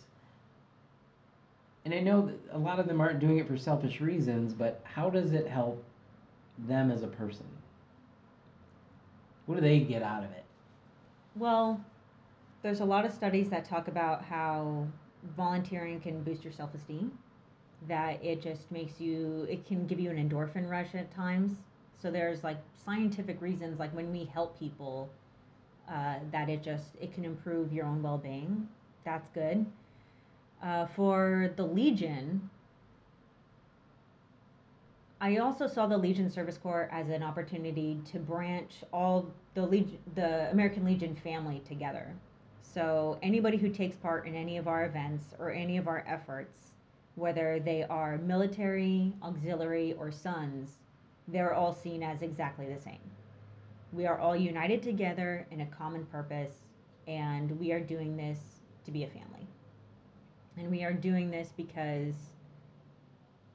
And 1.83 1.93
I 1.93 1.99
know 1.99 2.21
that 2.27 2.39
a 2.53 2.57
lot 2.57 2.79
of 2.79 2.87
them 2.87 3.01
aren't 3.01 3.19
doing 3.19 3.37
it 3.39 3.47
for 3.49 3.57
selfish 3.57 3.99
reasons, 3.99 4.53
but 4.53 4.79
how 4.85 5.09
does 5.09 5.33
it 5.33 5.45
help 5.45 5.83
them 6.57 6.89
as 6.89 7.03
a 7.03 7.07
person? 7.07 7.45
What 9.45 9.55
do 9.55 9.61
they 9.61 9.79
get 9.79 10.03
out 10.03 10.23
of 10.23 10.31
it? 10.31 10.45
Well, 11.35 11.83
there's 12.61 12.79
a 12.79 12.85
lot 12.85 13.05
of 13.05 13.13
studies 13.13 13.49
that 13.49 13.65
talk 13.65 13.87
about 13.87 14.23
how 14.23 14.87
volunteering 15.35 15.99
can 15.99 16.23
boost 16.23 16.43
your 16.43 16.53
self 16.53 16.73
esteem, 16.73 17.17
that 17.87 18.23
it 18.23 18.41
just 18.41 18.71
makes 18.71 18.99
you, 18.99 19.47
it 19.49 19.65
can 19.65 19.87
give 19.87 19.99
you 19.99 20.09
an 20.09 20.17
endorphin 20.17 20.69
rush 20.69 20.93
at 20.93 21.11
times. 21.11 21.53
So 22.01 22.11
there's 22.11 22.43
like 22.43 22.57
scientific 22.85 23.41
reasons, 23.41 23.79
like 23.79 23.93
when 23.95 24.11
we 24.11 24.25
help 24.25 24.59
people, 24.59 25.09
uh, 25.89 26.15
that 26.31 26.49
it 26.49 26.63
just, 26.63 26.95
it 26.99 27.13
can 27.13 27.25
improve 27.25 27.73
your 27.73 27.85
own 27.85 28.01
well 28.01 28.17
being. 28.17 28.67
That's 29.03 29.29
good. 29.29 29.65
Uh, 30.61 30.85
for 30.85 31.51
the 31.55 31.63
Legion, 31.65 32.49
I 35.19 35.37
also 35.37 35.67
saw 35.67 35.87
the 35.87 35.97
Legion 35.97 36.29
Service 36.29 36.57
Corps 36.57 36.89
as 36.91 37.09
an 37.09 37.23
opportunity 37.23 37.99
to 38.11 38.19
branch 38.19 38.83
all 38.93 39.31
the 39.53 39.65
Legion, 39.65 39.99
the 40.15 40.49
American 40.51 40.85
Legion 40.85 41.15
family 41.15 41.61
together. 41.67 42.15
So 42.73 43.19
anybody 43.21 43.57
who 43.57 43.69
takes 43.69 43.97
part 43.97 44.25
in 44.25 44.35
any 44.35 44.57
of 44.57 44.67
our 44.67 44.85
events 44.85 45.25
or 45.39 45.51
any 45.51 45.77
of 45.77 45.87
our 45.87 46.05
efforts, 46.07 46.57
whether 47.15 47.59
they 47.59 47.83
are 47.83 48.17
military, 48.17 49.13
auxiliary, 49.21 49.93
or 49.93 50.11
sons, 50.11 50.77
they're 51.27 51.53
all 51.53 51.73
seen 51.73 52.01
as 52.01 52.21
exactly 52.21 52.71
the 52.71 52.79
same. 52.79 52.99
We 53.91 54.05
are 54.05 54.17
all 54.17 54.37
united 54.37 54.81
together 54.81 55.45
in 55.51 55.61
a 55.61 55.65
common 55.65 56.05
purpose, 56.05 56.51
and 57.07 57.59
we 57.59 57.73
are 57.73 57.81
doing 57.81 58.15
this 58.15 58.39
to 58.85 58.91
be 58.91 59.03
a 59.03 59.07
family. 59.07 59.47
And 60.57 60.71
we 60.71 60.83
are 60.83 60.93
doing 60.93 61.29
this 61.29 61.51
because 61.55 62.13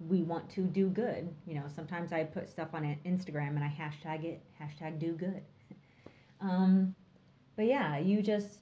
we 0.08 0.23
want 0.23 0.50
to 0.50 0.61
do 0.61 0.88
good. 0.88 1.28
You 1.46 1.54
know, 1.54 1.64
sometimes 1.75 2.12
I 2.12 2.25
put 2.25 2.49
stuff 2.49 2.68
on 2.75 2.82
Instagram 3.06 3.56
and 3.56 3.64
I 3.64 3.68
hashtag 3.68 4.25
it, 4.25 4.42
hashtag 4.61 4.99
do 4.99 5.12
good. 5.12 5.40
um, 6.42 6.94
but 7.56 7.64
yeah, 7.64 7.96
you 7.96 8.23
just. 8.23 8.61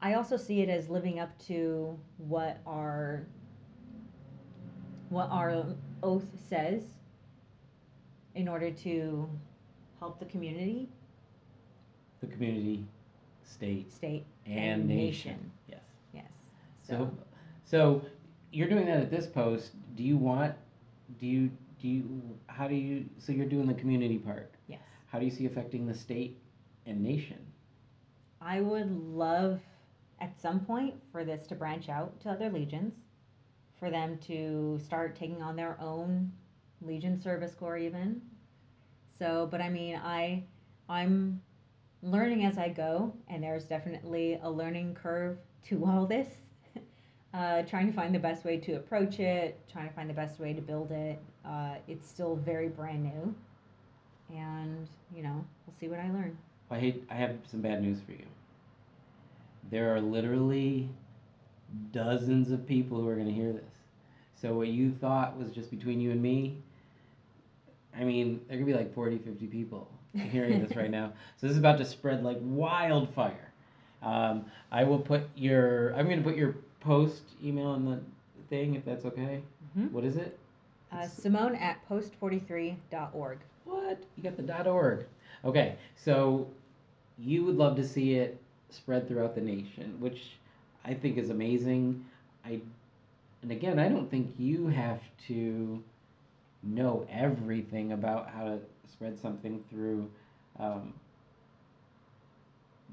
I 0.00 0.14
also 0.14 0.36
see 0.36 0.60
it 0.60 0.68
as 0.68 0.88
living 0.88 1.18
up 1.18 1.36
to 1.46 1.98
what 2.18 2.58
our 2.66 3.26
what 5.08 5.28
our 5.30 5.64
oath 6.02 6.26
says 6.48 6.82
in 8.34 8.46
order 8.46 8.70
to 8.70 9.28
help 9.98 10.18
the 10.18 10.26
community, 10.26 10.88
The 12.20 12.26
community, 12.28 12.84
state, 13.42 13.90
state, 13.90 14.24
and, 14.46 14.58
And 14.82 14.86
nation. 14.88 15.30
nation. 15.32 15.50
Yes. 15.68 15.82
yes. 16.12 16.32
So, 16.86 17.10
so 17.64 18.02
you're 18.52 18.68
doing 18.68 18.86
that 18.86 18.98
at 18.98 19.10
this 19.10 19.26
post. 19.26 19.72
Do 19.96 20.02
you 20.04 20.16
want? 20.16 20.54
Do 21.18 21.26
you? 21.26 21.50
Do 21.80 21.88
you? 21.88 22.20
How 22.46 22.68
do 22.68 22.74
you? 22.74 23.06
So 23.18 23.32
you're 23.32 23.46
doing 23.46 23.66
the 23.66 23.74
community 23.74 24.18
part. 24.18 24.52
yes. 24.68 24.80
How 25.06 25.18
do 25.18 25.24
you 25.24 25.30
see 25.30 25.46
affecting 25.46 25.86
the 25.86 25.94
state 25.94 26.38
and 26.86 27.02
nation? 27.02 27.38
I 28.42 28.60
would 28.60 28.90
love 28.90 29.60
at 30.20 30.40
some 30.40 30.60
point 30.60 30.94
for 31.12 31.24
this 31.24 31.46
to 31.48 31.54
branch 31.54 31.88
out 31.88 32.20
to 32.20 32.30
other 32.30 32.50
legions, 32.50 32.94
for 33.78 33.90
them 33.90 34.18
to 34.26 34.80
start 34.84 35.16
taking 35.16 35.42
on 35.42 35.56
their 35.56 35.80
own 35.80 36.32
legion 36.82 37.20
service 37.20 37.54
corps 37.54 37.78
even. 37.78 38.20
So, 39.18 39.48
but 39.50 39.60
I 39.60 39.68
mean, 39.68 39.96
I 39.96 40.44
I'm 40.88 41.40
learning 42.02 42.44
as 42.44 42.58
I 42.58 42.68
go, 42.68 43.14
and 43.28 43.42
there's 43.42 43.64
definitely 43.64 44.38
a 44.42 44.50
learning 44.50 44.94
curve 44.94 45.38
to 45.66 45.84
all 45.86 46.06
this. 46.06 46.28
Uh, 47.34 47.60
trying 47.64 47.86
to 47.86 47.92
find 47.92 48.14
the 48.14 48.18
best 48.18 48.42
way 48.42 48.56
to 48.56 48.72
approach 48.72 49.20
it, 49.20 49.60
trying 49.70 49.86
to 49.86 49.94
find 49.94 50.08
the 50.08 50.14
best 50.14 50.40
way 50.40 50.54
to 50.54 50.62
build 50.62 50.90
it. 50.90 51.20
Uh, 51.44 51.74
it's 51.86 52.08
still 52.08 52.36
very 52.36 52.68
brand 52.68 53.02
new, 53.04 53.34
and 54.34 54.88
you 55.14 55.22
know, 55.22 55.44
we'll 55.66 55.76
see 55.78 55.88
what 55.88 56.00
I 56.00 56.10
learn. 56.10 56.38
I 56.70 56.78
hate. 56.78 57.04
I 57.10 57.14
have 57.16 57.36
some 57.46 57.60
bad 57.60 57.82
news 57.82 57.98
for 58.00 58.12
you. 58.12 58.24
There 59.70 59.94
are 59.94 60.00
literally 60.00 60.88
dozens 61.92 62.50
of 62.50 62.66
people 62.66 63.00
who 63.00 63.08
are 63.08 63.14
going 63.14 63.26
to 63.26 63.32
hear 63.32 63.52
this. 63.52 63.74
So 64.40 64.54
what 64.54 64.68
you 64.68 64.92
thought 64.92 65.36
was 65.36 65.50
just 65.50 65.70
between 65.70 66.00
you 66.00 66.10
and 66.10 66.22
me, 66.22 66.58
I 67.98 68.04
mean, 68.04 68.40
there 68.48 68.56
could 68.56 68.66
be 68.66 68.74
like 68.74 68.94
40, 68.94 69.18
50 69.18 69.46
people 69.46 69.90
hearing 70.14 70.64
this 70.64 70.76
right 70.76 70.90
now. 70.90 71.12
So 71.36 71.46
this 71.46 71.52
is 71.52 71.58
about 71.58 71.78
to 71.78 71.84
spread 71.84 72.24
like 72.24 72.38
wildfire. 72.40 73.52
Um, 74.02 74.46
I 74.70 74.84
will 74.84 74.98
put 74.98 75.22
your. 75.36 75.90
I'm 75.94 76.06
going 76.06 76.18
to 76.18 76.24
put 76.24 76.36
your 76.36 76.56
post 76.80 77.22
email 77.44 77.74
in 77.74 77.84
the 77.84 78.00
thing 78.48 78.74
if 78.74 78.84
that's 78.84 79.04
okay. 79.04 79.42
Mhm. 79.76 79.90
What 79.92 80.04
is 80.04 80.16
it? 80.16 80.38
Uh, 80.92 81.06
Simone 81.06 81.54
at 81.56 81.78
post43.org. 81.88 83.38
What? 83.64 84.02
You 84.16 84.22
got 84.22 84.36
the 84.36 84.42
dot 84.42 84.66
org. 84.66 85.06
Okay, 85.44 85.76
so 85.96 86.48
you 87.18 87.44
would 87.44 87.56
love 87.56 87.76
to 87.76 87.86
see 87.86 88.14
it 88.14 88.40
spread 88.70 89.08
throughout 89.08 89.34
the 89.34 89.40
nation, 89.40 89.96
which 90.00 90.36
I 90.84 90.94
think 90.94 91.16
is 91.18 91.30
amazing. 91.30 92.04
I 92.44 92.60
and 93.42 93.52
again, 93.52 93.78
I 93.78 93.88
don't 93.88 94.10
think 94.10 94.34
you 94.38 94.66
have 94.68 95.00
to 95.28 95.82
know 96.62 97.06
everything 97.10 97.92
about 97.92 98.28
how 98.30 98.44
to 98.44 98.58
spread 98.90 99.18
something 99.18 99.62
through 99.70 100.10
um, 100.58 100.92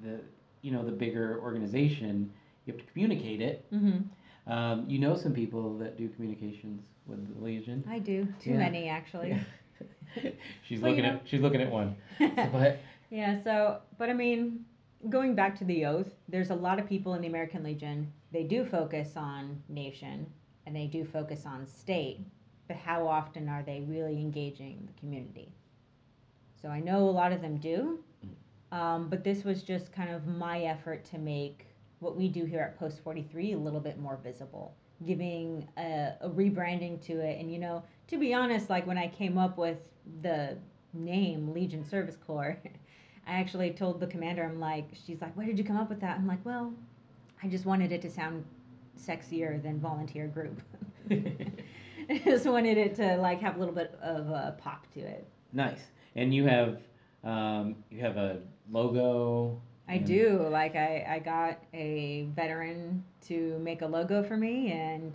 the 0.03 0.19
you 0.61 0.71
know 0.71 0.83
the 0.83 0.91
bigger 0.91 1.39
organization. 1.41 2.31
You 2.65 2.73
have 2.73 2.85
to 2.85 2.91
communicate 2.91 3.41
it. 3.41 3.65
Mm-hmm. 3.73 4.51
Um, 4.51 4.85
you 4.87 4.99
know 4.99 5.15
some 5.15 5.33
people 5.33 5.77
that 5.79 5.97
do 5.97 6.07
communications 6.09 6.83
with 7.07 7.35
the 7.37 7.43
Legion. 7.43 7.83
I 7.89 7.99
do. 7.99 8.27
Too 8.39 8.51
Yeah. 8.51 8.57
many, 8.57 8.87
actually. 8.89 9.39
she's 10.63 10.79
Well, 10.79 10.91
you 10.91 10.97
looking 10.97 11.03
know- 11.03 11.19
at 11.19 11.27
she's 11.27 11.41
looking 11.41 11.61
at 11.61 11.71
one. 11.71 11.95
But 12.19 12.79
yeah, 13.09 13.41
so, 13.43 13.79
but 13.97 14.09
I 14.09 14.13
mean, 14.13 14.65
going 15.09 15.35
back 15.35 15.57
to 15.59 15.65
the 15.65 15.85
oath, 15.85 16.13
there's 16.27 16.49
a 16.49 16.55
lot 16.55 16.79
of 16.79 16.87
people 16.87 17.13
in 17.13 17.21
the 17.21 17.27
American 17.27 17.63
Legion. 17.63 18.11
They 18.31 18.43
do 18.43 18.65
focus 18.65 19.13
on 19.15 19.63
nation 19.69 20.27
and 20.65 20.75
they 20.75 20.87
do 20.87 21.05
focus 21.05 21.45
on 21.45 21.67
state, 21.67 22.21
but 22.67 22.77
how 22.77 23.07
often 23.07 23.47
are 23.47 23.63
they 23.63 23.81
really 23.87 24.19
engaging 24.19 24.87
the 24.87 24.99
community? 24.99 25.51
So 26.61 26.69
I 26.69 26.79
know 26.79 27.07
a 27.07 27.11
lot 27.11 27.31
of 27.31 27.41
them 27.41 27.57
do, 27.57 27.99
um, 28.71 29.09
but 29.09 29.23
this 29.23 29.43
was 29.43 29.61
just 29.61 29.91
kind 29.91 30.09
of 30.09 30.25
my 30.25 30.61
effort 30.63 31.05
to 31.05 31.17
make 31.17 31.67
what 31.99 32.15
we 32.15 32.27
do 32.27 32.45
here 32.45 32.59
at 32.59 32.77
Post 32.79 33.03
43 33.03 33.53
a 33.53 33.57
little 33.57 33.79
bit 33.79 33.99
more 33.99 34.19
visible, 34.23 34.75
giving 35.05 35.67
a, 35.77 36.13
a 36.21 36.29
rebranding 36.29 36.99
to 37.05 37.19
it. 37.19 37.39
And, 37.39 37.51
you 37.51 37.59
know, 37.59 37.83
to 38.07 38.17
be 38.17 38.33
honest, 38.33 38.69
like 38.69 38.87
when 38.87 38.97
I 38.97 39.07
came 39.07 39.37
up 39.37 39.57
with 39.57 39.89
the 40.21 40.57
name 40.93 41.53
Legion 41.53 41.87
Service 41.87 42.17
Corps, 42.17 42.57
I 43.27 43.33
actually 43.39 43.71
told 43.71 43.99
the 43.99 44.07
commander, 44.07 44.43
I'm 44.43 44.59
like, 44.59 44.89
she's 45.05 45.21
like, 45.21 45.35
where 45.35 45.45
did 45.45 45.57
you 45.57 45.63
come 45.65 45.77
up 45.77 45.89
with 45.89 45.99
that? 46.01 46.17
I'm 46.17 46.27
like, 46.27 46.45
well, 46.45 46.73
I 47.41 47.47
just 47.47 47.65
wanted 47.65 47.91
it 47.91 48.01
to 48.03 48.09
sound 48.09 48.45
sexier 48.99 49.61
than 49.61 49.79
volunteer 49.79 50.27
group. 50.27 50.61
I 51.11 52.19
just 52.23 52.45
wanted 52.45 52.77
it 52.77 52.95
to 52.95 53.17
like 53.17 53.41
have 53.41 53.55
a 53.55 53.59
little 53.59 53.73
bit 53.73 53.97
of 54.01 54.29
a 54.29 54.55
pop 54.59 54.85
to 54.93 54.99
it. 54.99 55.25
nice. 55.53 55.81
And 56.15 56.33
you 56.33 56.45
have 56.47 56.79
um, 57.23 57.75
you 57.89 57.99
have 58.01 58.15
a 58.17 58.39
logo. 58.71 59.59
I 59.89 59.95
and- 59.95 60.05
do. 60.05 60.47
Like 60.49 60.75
I, 60.75 61.05
I 61.09 61.19
got 61.19 61.59
a 61.73 62.27
veteran 62.35 63.03
to 63.27 63.57
make 63.59 63.81
a 63.81 63.85
logo 63.87 64.23
for 64.23 64.37
me 64.37 64.71
and 64.71 65.13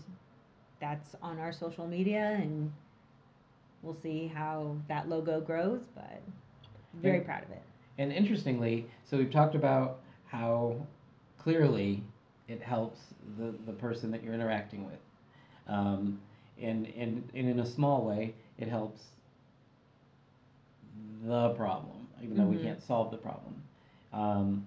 that's 0.80 1.14
on 1.22 1.38
our 1.38 1.52
social 1.52 1.86
media 1.86 2.38
and 2.40 2.72
we'll 3.82 3.94
see 3.94 4.26
how 4.26 4.76
that 4.88 5.08
logo 5.08 5.40
grows, 5.40 5.82
but 5.94 6.20
very 6.94 7.18
And- 7.18 7.24
proud 7.26 7.44
of 7.44 7.50
it. 7.50 7.62
And 7.98 8.12
interestingly, 8.12 8.86
so 9.04 9.16
we've 9.18 9.30
talked 9.30 9.54
about 9.54 10.00
how 10.26 10.76
clearly 11.38 12.02
it 12.48 12.62
helps 12.62 13.00
the, 13.38 13.54
the 13.66 13.72
person 13.72 14.10
that 14.10 14.22
you're 14.22 14.34
interacting 14.34 14.84
with. 14.86 14.98
Um, 15.66 16.20
and, 16.60 16.86
and, 16.96 17.28
and 17.34 17.48
in 17.48 17.60
a 17.60 17.66
small 17.66 18.04
way, 18.04 18.34
it 18.58 18.68
helps 18.68 19.02
the 21.24 21.50
problem, 21.50 22.08
even 22.22 22.36
though 22.36 22.46
we 22.46 22.56
Mhm. 22.56 22.62
can't 22.62 22.82
solve 22.82 23.10
the 23.10 23.16
problem. 23.18 23.62
Um, 24.12 24.64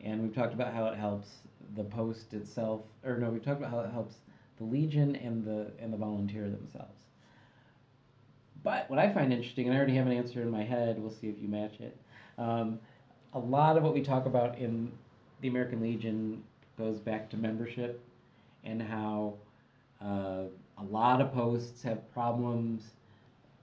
and 0.00 0.22
we've 0.22 0.34
talked 0.34 0.54
about 0.54 0.72
how 0.74 0.86
it 0.86 0.96
helps 0.98 1.38
the 1.74 1.84
post 1.84 2.34
itself, 2.34 2.82
or 3.04 3.18
no, 3.18 3.30
we've 3.30 3.42
talked 3.42 3.58
about 3.60 3.70
how 3.70 3.80
it 3.80 3.90
helps 3.90 4.16
the 4.58 4.64
Legion 4.64 5.16
and 5.16 5.44
the 5.44 5.72
and 5.80 5.92
the 5.92 5.96
volunteer 5.96 6.48
themselves. 6.48 7.00
But 8.62 8.88
what 8.88 8.98
I 8.98 9.08
find 9.12 9.32
interesting, 9.32 9.66
and 9.66 9.74
I 9.74 9.78
already 9.78 9.96
have 9.96 10.06
an 10.06 10.12
answer 10.12 10.40
in 10.42 10.50
my 10.50 10.62
head, 10.62 10.98
we'll 10.98 11.10
see 11.10 11.28
if 11.28 11.40
you 11.40 11.48
match 11.48 11.80
it. 11.80 11.96
Um, 12.38 12.78
a 13.32 13.38
lot 13.38 13.76
of 13.76 13.82
what 13.82 13.94
we 13.94 14.02
talk 14.02 14.26
about 14.26 14.58
in 14.58 14.92
the 15.40 15.48
American 15.48 15.80
Legion 15.80 16.42
goes 16.78 16.98
back 16.98 17.30
to 17.30 17.36
membership 17.36 18.02
and 18.64 18.80
how 18.80 19.34
uh, 20.02 20.44
a 20.78 20.84
lot 20.90 21.20
of 21.20 21.32
posts 21.32 21.82
have 21.82 22.12
problems 22.12 22.82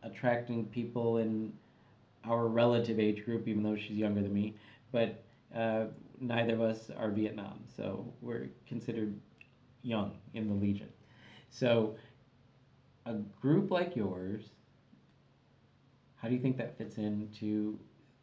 attracting 0.03 0.65
people 0.65 1.17
in 1.17 1.51
our 2.25 2.47
relative 2.47 2.99
age 2.99 3.25
group, 3.25 3.47
even 3.47 3.63
though 3.63 3.75
she's 3.75 3.97
younger 3.97 4.21
than 4.21 4.33
me. 4.33 4.55
But 4.91 5.23
uh, 5.55 5.85
neither 6.19 6.53
of 6.53 6.61
us 6.61 6.89
are 6.97 7.11
Vietnam, 7.11 7.59
so 7.75 8.05
we're 8.21 8.49
considered 8.67 9.19
young 9.81 10.17
in 10.33 10.47
the 10.47 10.53
Legion. 10.53 10.89
So, 11.49 11.95
a 13.05 13.15
group 13.41 13.71
like 13.71 13.95
yours, 13.95 14.43
how 16.15 16.27
do 16.27 16.35
you 16.35 16.39
think 16.39 16.57
that 16.57 16.77
fits 16.77 16.97
into 16.97 17.79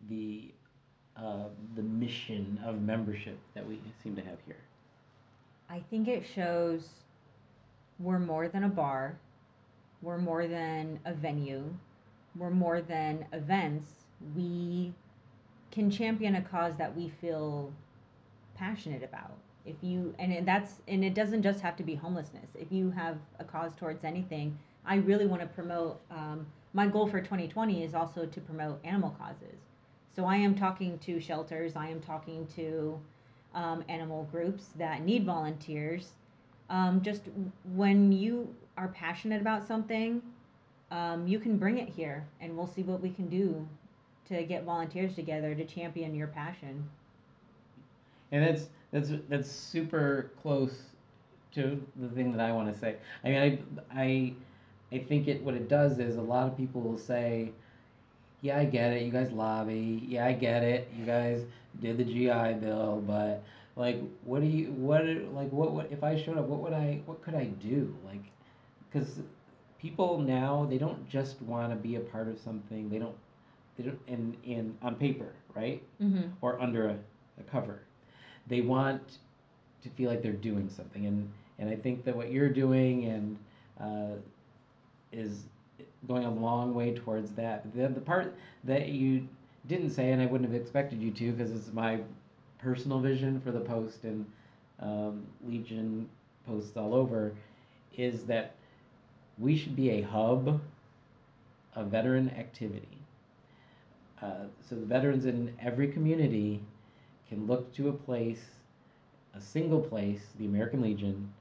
the 0.08 0.52
uh, 1.16 1.48
the 1.74 1.82
mission 1.82 2.60
of 2.64 2.80
membership 2.80 3.38
that 3.54 3.66
we 3.66 3.80
seem 4.02 4.14
to 4.14 4.22
have 4.22 4.38
here? 4.46 4.56
I 5.68 5.82
think 5.90 6.08
it 6.08 6.24
shows 6.32 6.88
we're 7.98 8.20
more 8.20 8.48
than 8.48 8.64
a 8.64 8.68
bar, 8.68 9.18
we're 10.00 10.18
more 10.18 10.46
than 10.46 11.00
a 11.04 11.12
venue, 11.12 11.74
we're 12.36 12.50
more 12.50 12.80
than 12.80 13.26
events. 13.32 13.86
We 14.36 14.94
can 15.70 15.90
champion 15.90 16.36
a 16.36 16.42
cause 16.42 16.76
that 16.78 16.96
we 16.96 17.12
feel 17.20 17.72
passionate 18.54 19.02
about. 19.02 19.36
If 19.66 19.76
you 19.82 20.14
and 20.18 20.46
that's 20.46 20.74
and 20.86 21.04
it 21.04 21.14
doesn't 21.14 21.42
just 21.42 21.60
have 21.60 21.76
to 21.76 21.82
be 21.82 21.94
homelessness. 21.94 22.50
If 22.54 22.72
you 22.72 22.90
have 22.92 23.18
a 23.38 23.44
cause 23.44 23.72
towards 23.76 24.04
anything, 24.04 24.58
I 24.86 24.96
really 24.96 25.26
want 25.26 25.42
to 25.42 25.48
promote. 25.48 26.00
Um, 26.10 26.46
my 26.72 26.86
goal 26.86 27.06
for 27.06 27.20
2020 27.20 27.82
is 27.82 27.94
also 27.94 28.26
to 28.26 28.40
promote 28.40 28.80
animal 28.84 29.14
causes. 29.18 29.58
So 30.18 30.24
I 30.24 30.34
am 30.34 30.56
talking 30.56 30.98
to 30.98 31.20
shelters. 31.20 31.76
I 31.76 31.90
am 31.90 32.00
talking 32.00 32.44
to 32.56 33.00
um, 33.54 33.84
animal 33.88 34.28
groups 34.32 34.70
that 34.76 35.04
need 35.04 35.24
volunteers. 35.24 36.14
Um, 36.68 37.02
just 37.02 37.22
when 37.76 38.10
you 38.10 38.52
are 38.76 38.88
passionate 38.88 39.40
about 39.40 39.64
something, 39.64 40.20
um, 40.90 41.28
you 41.28 41.38
can 41.38 41.56
bring 41.56 41.78
it 41.78 41.88
here, 41.88 42.26
and 42.40 42.56
we'll 42.56 42.66
see 42.66 42.82
what 42.82 43.00
we 43.00 43.10
can 43.10 43.28
do 43.28 43.68
to 44.26 44.42
get 44.42 44.64
volunteers 44.64 45.14
together 45.14 45.54
to 45.54 45.64
champion 45.64 46.16
your 46.16 46.26
passion. 46.26 46.90
And 48.32 48.44
that's 48.44 48.70
that's 48.90 49.12
that's 49.28 49.48
super 49.48 50.32
close 50.42 50.82
to 51.52 51.80
the 51.94 52.08
thing 52.08 52.32
that 52.32 52.40
I 52.40 52.50
want 52.50 52.72
to 52.72 52.76
say. 52.76 52.96
I 53.22 53.28
mean, 53.28 53.62
I 53.94 54.02
I 54.02 54.34
I 54.90 54.98
think 54.98 55.28
it 55.28 55.44
what 55.44 55.54
it 55.54 55.68
does 55.68 56.00
is 56.00 56.16
a 56.16 56.22
lot 56.22 56.48
of 56.48 56.56
people 56.56 56.80
will 56.80 56.98
say, 56.98 57.52
"Yeah, 58.40 58.58
I 58.58 58.64
get 58.64 58.92
it. 58.92 59.02
You 59.02 59.10
guys 59.10 59.30
lobby. 59.30 60.04
Yeah, 60.06 60.26
I 60.26 60.32
get 60.32 60.62
it. 60.62 60.90
You 60.98 61.04
guys 61.04 61.44
did 61.80 61.98
the 61.98 62.04
GI 62.04 62.54
Bill, 62.60 63.02
but 63.06 63.42
like, 63.76 64.00
what 64.24 64.40
do 64.40 64.46
you 64.46 64.72
what 64.72 65.04
like 65.32 65.50
what 65.52 65.72
what 65.72 65.90
if 65.92 66.02
I 66.02 66.20
showed 66.20 66.38
up? 66.38 66.46
What 66.46 66.60
would 66.60 66.72
I 66.72 67.00
what 67.06 67.22
could 67.22 67.34
I 67.34 67.44
do? 67.44 67.94
Like, 68.04 68.24
because 68.90 69.20
people 69.78 70.18
now 70.18 70.66
they 70.68 70.78
don't 70.78 71.08
just 71.08 71.40
want 71.42 71.70
to 71.70 71.76
be 71.76 71.96
a 71.96 72.00
part 72.00 72.28
of 72.28 72.38
something. 72.38 72.90
They 72.90 72.98
don't 72.98 73.16
they 73.76 73.84
don't 73.84 74.00
in 74.06 74.36
in 74.44 74.76
on 74.82 74.96
paper, 74.96 75.32
right? 75.54 75.82
Mm-hmm. 76.02 76.30
or 76.40 76.60
under 76.60 76.88
a, 76.88 76.96
a 77.38 77.42
cover. 77.44 77.80
They 78.46 78.60
want 78.60 79.18
to 79.82 79.88
feel 79.90 80.10
like 80.10 80.22
they're 80.22 80.32
doing 80.32 80.68
something, 80.68 81.06
and 81.06 81.30
and 81.58 81.70
I 81.70 81.76
think 81.76 82.04
that 82.04 82.16
what 82.16 82.32
you're 82.32 82.48
doing 82.48 83.04
and 83.04 83.38
uh, 83.80 84.16
is 85.12 85.44
going 86.06 86.24
a 86.24 86.30
long 86.30 86.74
way 86.74 86.94
towards 86.94 87.32
that. 87.32 87.74
The 87.74 87.88
the 87.88 88.00
part 88.00 88.34
that 88.64 88.88
you 88.88 89.26
didn't 89.66 89.90
say, 89.90 90.12
and 90.12 90.22
I 90.22 90.26
wouldn't 90.26 90.50
have 90.50 90.60
expected 90.60 91.02
you 91.02 91.10
to, 91.10 91.32
because 91.32 91.52
it's 91.52 91.72
my 91.72 92.00
personal 92.58 93.00
vision 93.00 93.40
for 93.40 93.50
the 93.50 93.60
post 93.60 94.04
and 94.04 94.26
um, 94.80 95.26
Legion 95.46 96.08
posts 96.46 96.76
all 96.76 96.94
over, 96.94 97.32
is 97.96 98.24
that 98.24 98.54
we 99.38 99.56
should 99.56 99.76
be 99.76 99.90
a 99.90 100.02
hub 100.02 100.60
of 101.74 101.86
veteran 101.88 102.30
activity. 102.30 102.98
Uh, 104.20 104.46
so 104.68 104.74
the 104.74 104.86
veterans 104.86 105.26
in 105.26 105.54
every 105.60 105.88
community 105.88 106.60
can 107.28 107.46
look 107.46 107.72
to 107.74 107.88
a 107.88 107.92
place, 107.92 108.44
a 109.34 109.40
single 109.40 109.80
place, 109.80 110.22
the 110.38 110.46
American 110.46 110.80
Legion, 110.80 111.32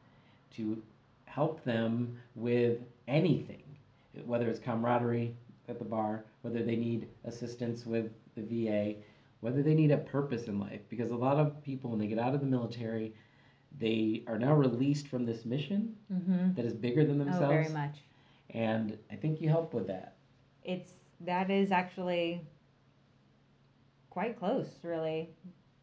to 0.56 0.82
help 1.26 1.64
them 1.64 2.20
with 2.36 2.80
anything, 3.08 3.64
whether 4.26 4.50
it's 4.50 4.60
camaraderie 4.60 5.36
at 5.68 5.80
the 5.80 5.86
bar, 5.86 6.26
whether 6.42 6.64
they 6.64 6.76
need 6.76 7.08
assistance 7.26 7.86
with 7.86 8.12
the 8.36 8.42
VA, 8.42 8.96
whether 9.42 9.62
they 9.62 9.74
need 9.74 9.92
a 9.92 9.98
purpose 9.98 10.48
in 10.48 10.60
life. 10.60 10.82
Because 10.90 11.12
a 11.12 11.16
lot 11.16 11.38
of 11.38 11.62
people, 11.64 11.90
when 11.90 12.00
they 12.00 12.08
get 12.08 12.20
out 12.20 12.34
of 12.34 12.40
the 12.40 12.46
military, 12.48 13.14
they 13.80 14.24
are 14.28 14.40
now 14.40 14.54
released 14.54 15.08
from 15.08 15.24
this 15.26 15.46
mission 15.46 15.96
Mm-hmm. 16.12 16.54
that 16.54 16.66
is 16.66 16.74
bigger 16.74 17.06
than 17.06 17.18
themselves. 17.20 17.46
Oh, 17.46 17.50
very 17.50 17.70
much. 17.70 17.98
And 18.52 18.98
I 19.12 19.16
think 19.16 19.42
you 19.42 19.50
help 19.50 19.74
with 19.74 19.88
that. 19.88 20.16
It's 20.64 20.90
that 21.22 21.52
is 21.52 21.72
actually 21.72 22.42
quite 24.10 24.40
close, 24.40 24.68
really, 24.84 25.30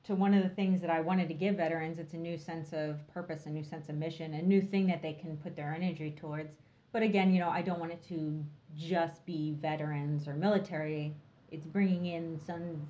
to 0.04 0.14
one 0.14 0.34
of 0.34 0.42
the 0.42 0.48
things 0.48 0.80
that 0.80 0.90
I 0.90 1.00
wanted 1.00 1.28
to 1.28 1.34
give 1.34 1.56
veterans. 1.56 1.98
It's 1.98 2.14
a 2.14 2.18
new 2.18 2.36
sense 2.36 2.72
of 2.72 3.06
purpose, 3.12 3.46
a 3.46 3.50
new 3.50 3.62
sense 3.64 3.88
of 3.88 3.96
mission, 3.96 4.34
a 4.34 4.42
new 4.42 4.62
thing 4.62 4.86
that 4.86 5.02
they 5.02 5.12
can 5.12 5.36
put 5.36 5.56
their 5.56 5.74
energy 5.74 6.10
towards. 6.18 6.56
But 6.94 7.02
again, 7.02 7.34
you 7.34 7.40
know, 7.40 7.48
I 7.48 7.60
don't 7.60 7.80
want 7.80 7.90
it 7.90 8.00
to 8.10 8.44
just 8.78 9.26
be 9.26 9.56
veterans 9.60 10.28
or 10.28 10.34
military. 10.34 11.12
It's 11.50 11.66
bringing 11.66 12.06
in 12.06 12.38
sons 12.46 12.86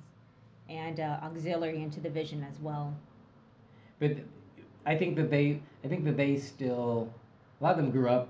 and 0.69 0.99
uh, 0.99 1.17
auxiliary 1.23 1.81
into 1.81 1.99
the 1.99 2.11
vision 2.11 2.45
as 2.47 2.59
well. 2.59 2.95
But 3.97 4.17
I 4.85 4.95
think 4.95 5.15
that 5.15 5.31
they, 5.31 5.59
I 5.83 5.87
think 5.87 6.05
that 6.05 6.17
they 6.17 6.37
still, 6.37 7.11
a 7.59 7.63
lot 7.63 7.71
of 7.71 7.77
them 7.77 7.89
grew 7.89 8.07
up, 8.07 8.29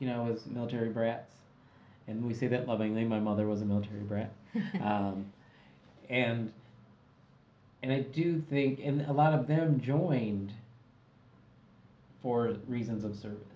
you 0.00 0.06
know, 0.06 0.30
as 0.30 0.44
military 0.44 0.90
brats, 0.90 1.32
and 2.06 2.22
we 2.22 2.34
say 2.34 2.46
that 2.48 2.68
lovingly. 2.68 3.06
My 3.06 3.20
mother 3.20 3.46
was 3.46 3.62
a 3.62 3.64
military 3.64 4.00
brat, 4.00 4.34
um, 4.82 5.32
and 6.10 6.52
and 7.82 7.90
I 7.90 8.00
do 8.00 8.38
think, 8.38 8.80
and 8.84 9.00
a 9.06 9.14
lot 9.14 9.32
of 9.32 9.46
them 9.46 9.80
joined 9.80 10.52
for 12.20 12.58
reasons 12.68 13.02
of 13.02 13.16
service. 13.16 13.53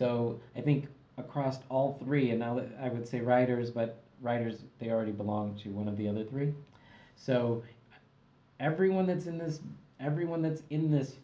So 0.00 0.40
I 0.56 0.62
think 0.62 0.86
across 1.18 1.58
all 1.68 1.98
three, 2.02 2.30
and 2.30 2.40
now 2.40 2.58
I 2.80 2.88
would 2.88 3.06
say 3.06 3.20
riders, 3.20 3.70
but 3.70 4.02
riders 4.22 4.64
they 4.78 4.88
already 4.88 5.12
belong 5.12 5.56
to 5.56 5.68
one 5.68 5.88
of 5.88 5.98
the 5.98 6.08
other 6.08 6.24
three. 6.24 6.54
So 7.16 7.62
everyone 8.58 9.06
that's 9.06 9.26
in 9.26 9.36
this 9.36 9.60
everyone 10.00 10.40
that's 10.40 10.62
in 10.70 10.90
this 10.90 11.16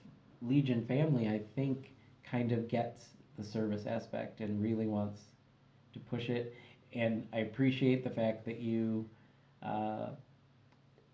Legion 0.42 0.84
family, 0.84 1.26
I 1.26 1.40
think, 1.54 1.94
kind 2.22 2.52
of 2.52 2.68
gets 2.68 3.14
the 3.38 3.44
service 3.44 3.86
aspect 3.86 4.40
and 4.40 4.62
really 4.62 4.86
wants 4.86 5.22
to 5.94 5.98
push 5.98 6.28
it. 6.28 6.54
And 6.92 7.26
I 7.32 7.38
appreciate 7.38 8.04
the 8.04 8.10
fact 8.10 8.44
that 8.44 8.58
you 8.58 9.08
uh, 9.62 10.10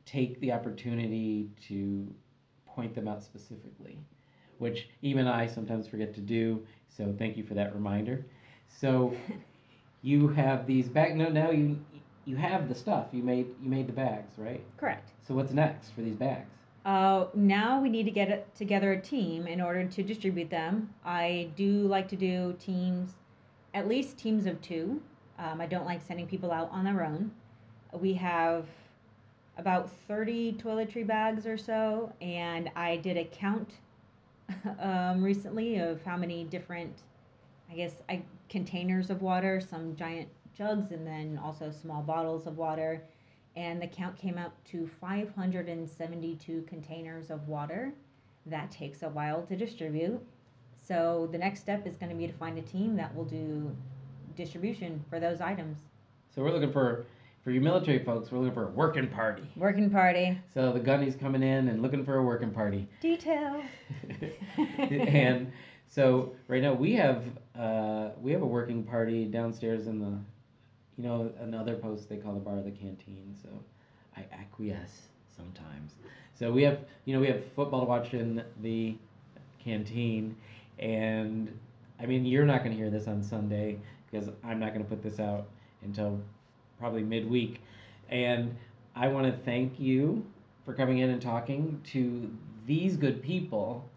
take 0.04 0.40
the 0.40 0.50
opportunity 0.50 1.48
to 1.68 2.12
point 2.66 2.92
them 2.92 3.06
out 3.06 3.22
specifically, 3.22 4.00
which 4.58 4.88
even 5.00 5.28
I 5.28 5.46
sometimes 5.46 5.86
forget 5.86 6.12
to 6.14 6.20
do. 6.20 6.66
So 6.96 7.14
thank 7.18 7.36
you 7.36 7.42
for 7.44 7.54
that 7.54 7.74
reminder. 7.74 8.24
So 8.68 9.14
you 10.02 10.28
have 10.28 10.66
these 10.66 10.88
bags. 10.88 11.14
No, 11.14 11.28
now 11.28 11.50
you 11.50 11.84
you 12.24 12.36
have 12.36 12.68
the 12.68 12.74
stuff. 12.74 13.08
You 13.12 13.22
made 13.22 13.46
you 13.62 13.70
made 13.70 13.86
the 13.86 13.92
bags, 13.92 14.32
right? 14.36 14.62
Correct. 14.76 15.10
So 15.26 15.34
what's 15.34 15.52
next 15.52 15.90
for 15.90 16.02
these 16.02 16.16
bags? 16.16 16.50
Uh, 16.84 17.26
now 17.34 17.80
we 17.80 17.88
need 17.88 18.04
to 18.04 18.10
get 18.10 18.28
it 18.28 18.52
together 18.56 18.92
a 18.92 19.00
team 19.00 19.46
in 19.46 19.60
order 19.60 19.84
to 19.84 20.02
distribute 20.02 20.50
them. 20.50 20.92
I 21.04 21.50
do 21.54 21.86
like 21.86 22.08
to 22.08 22.16
do 22.16 22.56
teams, 22.58 23.10
at 23.72 23.86
least 23.86 24.18
teams 24.18 24.46
of 24.46 24.60
two. 24.60 25.00
Um, 25.38 25.60
I 25.60 25.66
don't 25.66 25.86
like 25.86 26.02
sending 26.02 26.26
people 26.26 26.50
out 26.50 26.70
on 26.72 26.84
their 26.84 27.04
own. 27.04 27.30
We 27.92 28.14
have 28.14 28.66
about 29.58 29.90
30 30.08 30.54
toiletry 30.54 31.06
bags 31.06 31.46
or 31.46 31.56
so, 31.56 32.12
and 32.20 32.68
I 32.74 32.96
did 32.96 33.16
a 33.16 33.24
count 33.24 33.74
um, 34.80 35.22
recently 35.22 35.78
of 35.78 36.02
how 36.04 36.16
many 36.16 36.44
different, 36.44 37.02
I 37.70 37.74
guess, 37.74 37.92
I, 38.08 38.22
containers 38.48 39.10
of 39.10 39.22
water, 39.22 39.60
some 39.60 39.96
giant 39.96 40.28
jugs, 40.56 40.92
and 40.92 41.06
then 41.06 41.40
also 41.42 41.70
small 41.70 42.02
bottles 42.02 42.46
of 42.46 42.58
water. 42.58 43.02
and 43.54 43.82
the 43.82 43.86
count 43.86 44.16
came 44.16 44.38
out 44.38 44.52
to 44.64 44.88
572 45.00 46.62
containers 46.62 47.30
of 47.30 47.48
water. 47.48 47.92
That 48.46 48.70
takes 48.70 49.02
a 49.02 49.08
while 49.10 49.42
to 49.42 49.56
distribute. 49.56 50.20
So 50.86 51.28
the 51.30 51.38
next 51.38 51.60
step 51.60 51.86
is 51.86 51.96
going 51.96 52.10
to 52.10 52.16
be 52.16 52.26
to 52.26 52.32
find 52.32 52.58
a 52.58 52.62
team 52.62 52.96
that 52.96 53.14
will 53.14 53.24
do 53.24 53.74
distribution 54.34 55.04
for 55.08 55.20
those 55.20 55.40
items. 55.40 55.78
So 56.34 56.42
we're 56.42 56.52
looking 56.52 56.72
for 56.72 57.04
for 57.42 57.50
you 57.50 57.60
military 57.60 57.98
folks. 57.98 58.30
We're 58.30 58.38
looking 58.38 58.54
for 58.54 58.68
a 58.68 58.70
working 58.70 59.08
party. 59.08 59.42
Working 59.56 59.90
party. 59.90 60.38
So 60.54 60.72
the 60.72 60.80
gunny's 60.80 61.16
coming 61.16 61.42
in 61.42 61.68
and 61.68 61.82
looking 61.82 62.04
for 62.04 62.16
a 62.16 62.22
working 62.22 62.50
party. 62.50 62.88
Detail. 63.00 63.62
and 64.78 65.52
so 65.86 66.34
right 66.48 66.62
now 66.62 66.72
we 66.72 66.94
have 66.94 67.24
uh, 67.58 68.10
we 68.20 68.32
have 68.32 68.42
a 68.42 68.46
working 68.46 68.84
party 68.84 69.24
downstairs 69.24 69.86
in 69.86 69.98
the 69.98 70.18
you 70.96 71.08
know 71.08 71.32
another 71.40 71.74
post 71.74 72.08
they 72.08 72.16
call 72.16 72.34
the 72.34 72.40
bar 72.40 72.58
of 72.58 72.64
the 72.64 72.70
canteen. 72.70 73.34
So 73.42 73.48
I 74.16 74.24
acquiesce 74.32 75.08
sometimes. 75.36 75.94
So 76.38 76.52
we 76.52 76.62
have 76.62 76.78
you 77.04 77.14
know 77.14 77.20
we 77.20 77.26
have 77.26 77.44
football 77.44 77.80
to 77.80 77.86
watch 77.86 78.14
in 78.14 78.44
the 78.62 78.96
canteen, 79.62 80.36
and 80.78 81.58
I 81.98 82.06
mean 82.06 82.24
you're 82.24 82.44
not 82.44 82.62
going 82.62 82.70
to 82.70 82.76
hear 82.76 82.90
this 82.90 83.08
on 83.08 83.20
Sunday 83.22 83.78
because 84.10 84.28
I'm 84.44 84.60
not 84.60 84.74
going 84.74 84.84
to 84.84 84.88
put 84.88 85.02
this 85.02 85.18
out 85.18 85.48
until 85.82 86.20
probably 86.82 87.04
midweek, 87.04 87.60
and 88.08 88.56
I 88.96 89.06
want 89.06 89.26
to 89.26 89.32
thank 89.32 89.78
you 89.78 90.26
for 90.64 90.74
coming 90.74 90.98
in 90.98 91.10
and 91.10 91.22
talking 91.22 91.80
to 91.92 92.28
these 92.66 92.96
good 92.96 93.22
people 93.22 93.88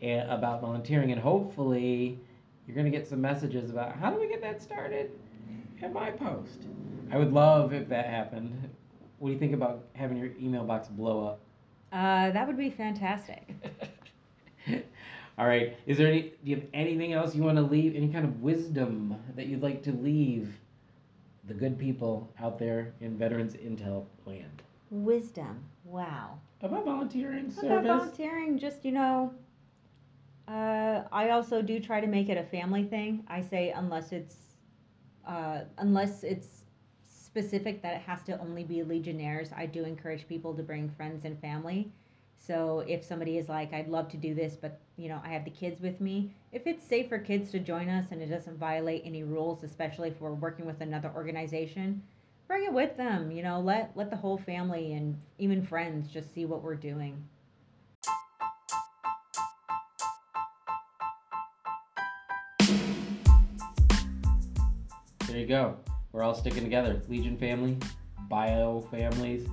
eh, 0.00 0.24
about 0.28 0.60
volunteering, 0.60 1.10
and 1.10 1.20
hopefully 1.20 2.20
you're 2.64 2.76
going 2.76 2.90
to 2.90 2.96
get 2.96 3.08
some 3.08 3.20
messages 3.20 3.70
about 3.70 3.96
how 3.96 4.08
do 4.08 4.20
we 4.20 4.28
get 4.28 4.40
that 4.40 4.62
started 4.62 5.10
at 5.82 5.92
my 5.92 6.12
post. 6.12 6.62
I 7.10 7.18
would 7.18 7.32
love 7.32 7.72
if 7.72 7.88
that 7.88 8.06
happened. 8.06 8.70
What 9.18 9.30
do 9.30 9.32
you 9.32 9.40
think 9.40 9.52
about 9.52 9.86
having 9.94 10.16
your 10.16 10.30
email 10.40 10.62
box 10.62 10.86
blow 10.86 11.26
up? 11.26 11.40
Uh, 11.92 12.30
that 12.30 12.46
would 12.46 12.56
be 12.56 12.70
fantastic. 12.70 13.48
All 15.38 15.46
right. 15.48 15.76
Is 15.86 15.98
there 15.98 16.06
any? 16.06 16.22
Do 16.22 16.36
you 16.44 16.56
have 16.56 16.66
anything 16.72 17.14
else 17.14 17.34
you 17.34 17.42
want 17.42 17.56
to 17.56 17.62
leave? 17.62 17.96
Any 17.96 18.12
kind 18.12 18.24
of 18.24 18.42
wisdom 18.42 19.16
that 19.34 19.46
you'd 19.46 19.62
like 19.62 19.82
to 19.84 19.92
leave 19.92 20.60
the 21.48 21.54
good 21.54 21.78
people 21.78 22.30
out 22.40 22.58
there 22.58 22.92
in 23.00 23.16
Veterans 23.16 23.54
Intel 23.54 24.04
land 24.26 24.62
Wisdom. 24.90 25.64
Wow. 25.84 26.38
about 26.62 26.84
volunteering 26.84 27.46
About 27.46 27.60
service? 27.60 27.86
volunteering, 27.86 28.58
just 28.58 28.84
you 28.84 28.92
know, 28.92 29.34
uh, 30.46 31.02
I 31.12 31.30
also 31.30 31.60
do 31.62 31.80
try 31.80 32.00
to 32.00 32.06
make 32.06 32.28
it 32.28 32.38
a 32.38 32.42
family 32.44 32.84
thing. 32.84 33.24
I 33.28 33.42
say 33.42 33.70
unless 33.70 34.12
it's, 34.12 34.36
uh, 35.26 35.60
unless 35.78 36.22
it's 36.24 36.64
specific 37.06 37.82
that 37.82 37.94
it 37.96 38.00
has 38.02 38.22
to 38.24 38.38
only 38.40 38.64
be 38.64 38.82
Legionnaires, 38.82 39.50
I 39.56 39.66
do 39.66 39.84
encourage 39.84 40.26
people 40.26 40.54
to 40.54 40.62
bring 40.62 40.88
friends 40.88 41.24
and 41.24 41.38
family. 41.40 41.92
So 42.36 42.80
if 42.88 43.04
somebody 43.04 43.36
is 43.36 43.48
like, 43.48 43.72
I'd 43.74 43.88
love 43.88 44.08
to 44.10 44.16
do 44.16 44.34
this, 44.34 44.56
but 44.56 44.80
you 44.98 45.08
know, 45.08 45.20
I 45.24 45.28
have 45.28 45.44
the 45.44 45.50
kids 45.50 45.80
with 45.80 46.00
me. 46.00 46.34
If 46.50 46.66
it's 46.66 46.84
safe 46.84 47.08
for 47.08 47.18
kids 47.18 47.52
to 47.52 47.60
join 47.60 47.88
us 47.88 48.06
and 48.10 48.20
it 48.20 48.26
doesn't 48.26 48.58
violate 48.58 49.02
any 49.04 49.22
rules, 49.22 49.62
especially 49.62 50.08
if 50.08 50.20
we're 50.20 50.32
working 50.32 50.66
with 50.66 50.80
another 50.80 51.12
organization, 51.14 52.02
bring 52.48 52.64
it 52.64 52.72
with 52.72 52.96
them. 52.96 53.30
You 53.30 53.44
know, 53.44 53.60
let 53.60 53.92
let 53.94 54.10
the 54.10 54.16
whole 54.16 54.38
family 54.38 54.94
and 54.94 55.16
even 55.38 55.64
friends 55.64 56.08
just 56.08 56.34
see 56.34 56.46
what 56.46 56.62
we're 56.62 56.74
doing. 56.74 57.22
There 65.28 65.38
you 65.38 65.46
go. 65.46 65.76
We're 66.10 66.24
all 66.24 66.34
sticking 66.34 66.64
together. 66.64 67.00
Legion 67.08 67.36
family, 67.36 67.78
bio 68.28 68.80
families, 68.90 69.46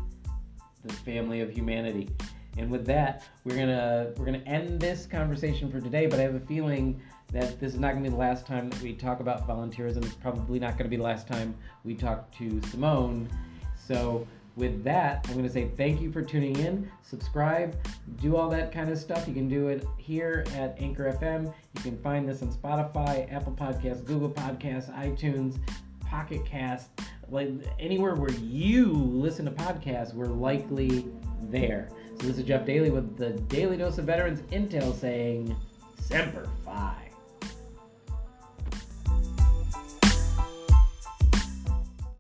the 0.84 0.94
family 0.94 1.42
of 1.42 1.52
humanity. 1.52 2.10
And 2.58 2.70
with 2.70 2.86
that, 2.86 3.24
we're 3.44 3.56
gonna 3.56 4.12
we're 4.18 4.26
gonna 4.26 4.38
end 4.46 4.80
this 4.80 5.06
conversation 5.06 5.70
for 5.70 5.82
today. 5.82 6.08
But 6.08 6.20
I 6.20 6.24
have 6.24 6.36
a 6.36 6.40
feeling 6.40 7.02
that 7.32 7.60
this 7.60 7.74
is 7.74 7.80
not 7.80 7.94
gonna 7.94 8.04
be 8.04 8.10
the 8.10 8.16
last 8.16 8.46
time 8.46 8.70
that 8.70 8.82
we 8.82 8.94
talk 8.94 9.20
about 9.20 9.48
volunteerism. 9.48 10.06
It's 10.06 10.16
probably 10.16 10.60
not 10.60 10.78
gonna 10.78 10.90
be 10.90 10.98
the 10.98 11.04
last 11.04 11.28
time 11.28 11.56
we 11.84 11.96
talk 11.96 12.32
to 12.38 12.62
Simone. 12.70 13.30
So 13.76 14.28
with 14.56 14.84
that, 14.86 15.26
I'm 15.28 15.36
gonna 15.36 15.50
say 15.50 15.70
thank 15.76 16.02
you 16.02 16.12
for 16.12 16.22
tuning 16.22 16.56
in. 16.58 16.90
Subscribe, 17.02 17.76
do 18.22 18.38
all 18.38 18.50
that 18.50 18.72
kind 18.72 18.90
of 18.90 18.98
stuff. 18.98 19.28
You 19.28 19.34
can 19.34 19.50
do 19.50 19.68
it 19.68 19.86
here 19.98 20.46
at 20.56 20.80
Anchor 20.80 21.12
FM. 21.12 21.54
You 21.76 21.82
can 21.82 21.98
find 21.98 22.28
this 22.28 22.42
on 22.42 22.54
Spotify, 22.54 23.32
Apple 23.34 23.54
Podcasts, 23.54 24.06
Google 24.06 24.30
Podcasts, 24.30 24.94
iTunes, 24.98 25.60
Pocket 26.00 26.46
Cast, 26.46 26.90
like 27.30 27.50
anywhere 27.80 28.16
where 28.16 28.32
you 28.32 28.94
listen 28.94 29.46
to 29.46 29.52
podcasts, 29.52 30.14
we're 30.14 30.26
likely 30.26 31.08
there. 31.42 31.90
So 32.20 32.28
this 32.28 32.38
is 32.38 32.46
Jeff 32.46 32.66
Daly 32.66 32.92
with 32.92 33.18
the 33.18 33.32
Daily 33.32 33.76
Dose 33.76 33.98
of 33.98 34.06
Veterans 34.06 34.42
Intel 34.52 34.98
saying 34.98 35.54
Semper 36.00 36.48
Fi. 36.64 37.05